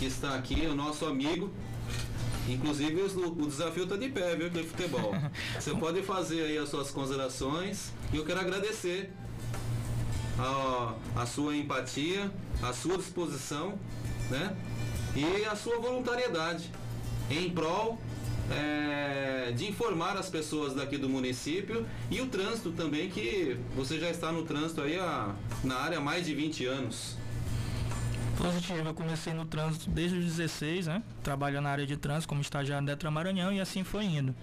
[0.00, 1.50] que está aqui, o nosso amigo.
[2.48, 5.12] Inclusive o, desafio está de pé, viu, de futebol.
[5.60, 9.12] Você pode fazer aí as suas considerações e eu quero agradecer
[10.38, 12.32] a, a sua empatia,
[12.62, 13.78] a sua disposição,
[14.30, 14.56] né?
[15.14, 16.70] E a sua voluntariedade
[17.30, 18.00] em prol
[18.50, 24.08] é, de informar as pessoas daqui do município e o trânsito também, que você já
[24.08, 24.96] está no trânsito aí
[25.62, 27.19] na área há mais de 20 anos
[28.40, 28.88] positivo.
[28.88, 31.02] Eu comecei no trânsito desde os 16, né?
[31.22, 34.34] Trabalhando na área de trânsito como estagiário da Detra Maranhão e assim foi indo.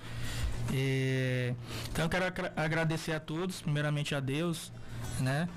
[0.71, 1.53] E,
[1.89, 2.25] então eu quero
[2.55, 4.71] agradecer a todos, primeiramente a Deus,
[5.19, 5.47] né?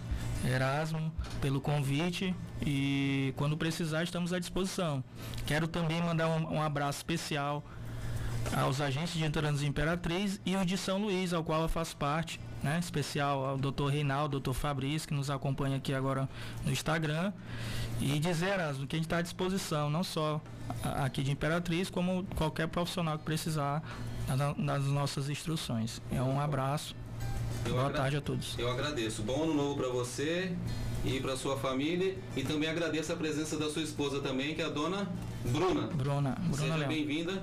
[0.45, 2.35] Erasmo, pelo convite
[2.65, 5.05] e quando precisar estamos à disposição.
[5.47, 7.63] Quero também mandar um, um abraço especial
[8.57, 12.41] aos agentes de trânsito Imperatriz e o de São Luís, ao qual eu faço parte,
[12.63, 12.79] né?
[12.79, 13.89] Especial ao Dr.
[13.89, 14.53] Reinaldo, Dr.
[14.53, 16.29] Fabrício, que nos acompanha aqui agora
[16.65, 17.33] no Instagram.
[18.01, 20.41] E dizer, Erasmo, que a gente está à disposição, não só
[20.83, 23.83] aqui de Imperatriz, como qualquer profissional que precisar
[24.57, 26.01] das nossas instruções.
[26.11, 26.97] É um abraço.
[27.67, 28.59] Eu Boa tarde a todos.
[28.59, 29.23] Eu agradeço.
[29.23, 30.53] Bom ano novo para você
[31.05, 34.65] e para sua família e também agradeço a presença da sua esposa também, que é
[34.65, 35.09] a dona
[35.45, 35.87] Bruna.
[35.89, 37.43] Bruna, Bruna Seja bem-vinda.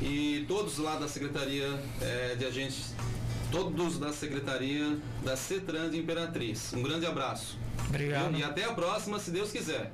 [0.00, 2.94] E todos lá da Secretaria é, de Agentes
[3.50, 6.72] todos da secretaria da CETRAN de Imperatriz.
[6.72, 7.58] Um grande abraço.
[7.88, 8.36] Obrigado.
[8.36, 9.92] E até a próxima, se Deus quiser.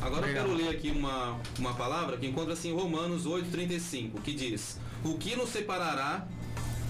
[0.00, 0.48] Agora Obrigado.
[0.48, 5.16] eu quero ler aqui uma, uma palavra que encontra-se em Romanos 8,35, que diz: O
[5.16, 6.26] que nos separará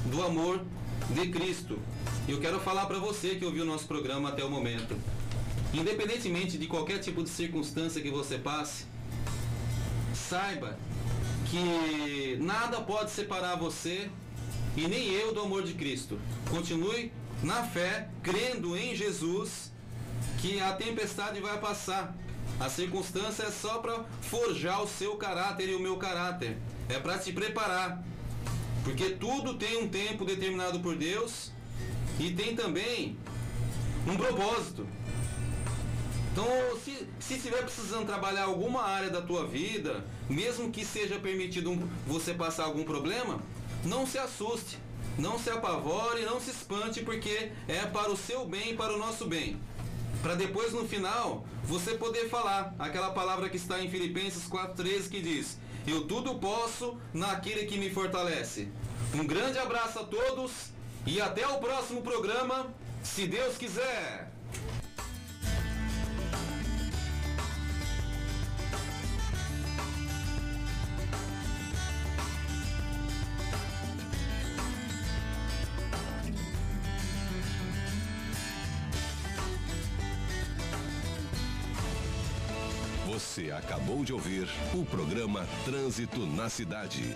[0.06, 0.60] do amor
[1.10, 1.78] de Cristo?
[2.26, 4.96] E eu quero falar para você que ouviu o nosso programa até o momento.
[5.72, 8.86] Independentemente de qualquer tipo de circunstância que você passe,
[10.14, 10.78] saiba
[11.50, 14.08] que nada pode separar você
[14.76, 16.18] e nem eu do amor de Cristo.
[16.50, 17.12] Continue
[17.42, 19.70] na fé, crendo em Jesus,
[20.40, 22.14] que a tempestade vai passar.
[22.60, 26.56] A circunstância é só para forjar o seu caráter e o meu caráter.
[26.88, 28.02] É para te preparar.
[28.84, 31.50] Porque tudo tem um tempo determinado por Deus
[32.20, 33.16] e tem também
[34.06, 34.86] um propósito.
[36.32, 36.46] Então,
[36.84, 41.88] se, se estiver precisando trabalhar alguma área da tua vida, mesmo que seja permitido um-
[42.06, 43.40] você passar algum problema,
[43.84, 44.78] não se assuste,
[45.18, 48.98] não se apavore, não se espante, porque é para o seu bem e para o
[48.98, 49.60] nosso bem.
[50.22, 55.20] Para depois no final você poder falar aquela palavra que está em Filipenses 4,13 que
[55.20, 58.68] diz: Eu tudo posso naquele que me fortalece.
[59.14, 60.50] Um grande abraço a todos
[61.06, 62.66] e até o próximo programa,
[63.02, 64.33] se Deus quiser.
[83.56, 87.14] Acabou de ouvir o programa Trânsito na Cidade.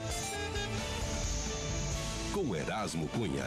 [2.32, 3.47] Com Erasmo Cunha.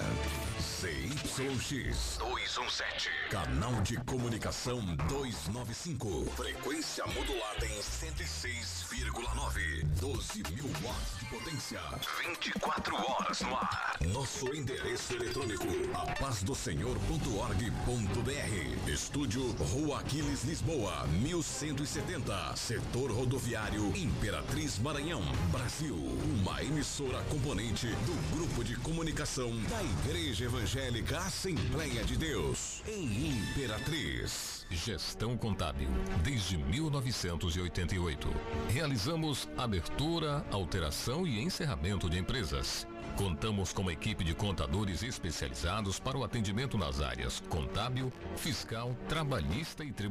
[0.82, 3.12] ZYX 217.
[3.30, 6.26] Canal de comunicação 295.
[6.36, 9.86] Frequência modulada em 106,9.
[10.00, 11.80] 12 mil watts de potência.
[12.24, 13.96] 24 horas no ar.
[14.12, 18.90] Nosso endereço eletrônico: apazdosenhor.org.br.
[18.90, 22.56] Estúdio Rua Aquiles Lisboa, 1170.
[22.56, 25.22] Setor rodoviário Imperatriz Maranhão,
[25.52, 25.96] Brasil.
[25.96, 34.66] Uma emissora componente do Grupo de Comunicação da Igreja Evangélica Assembleia de Deus, em Imperatriz.
[34.70, 35.90] Gestão Contábil,
[36.24, 38.30] desde 1988.
[38.70, 42.88] Realizamos abertura, alteração e encerramento de empresas.
[43.18, 49.84] Contamos com uma equipe de contadores especializados para o atendimento nas áreas contábil, fiscal, trabalhista
[49.84, 50.10] e tributário.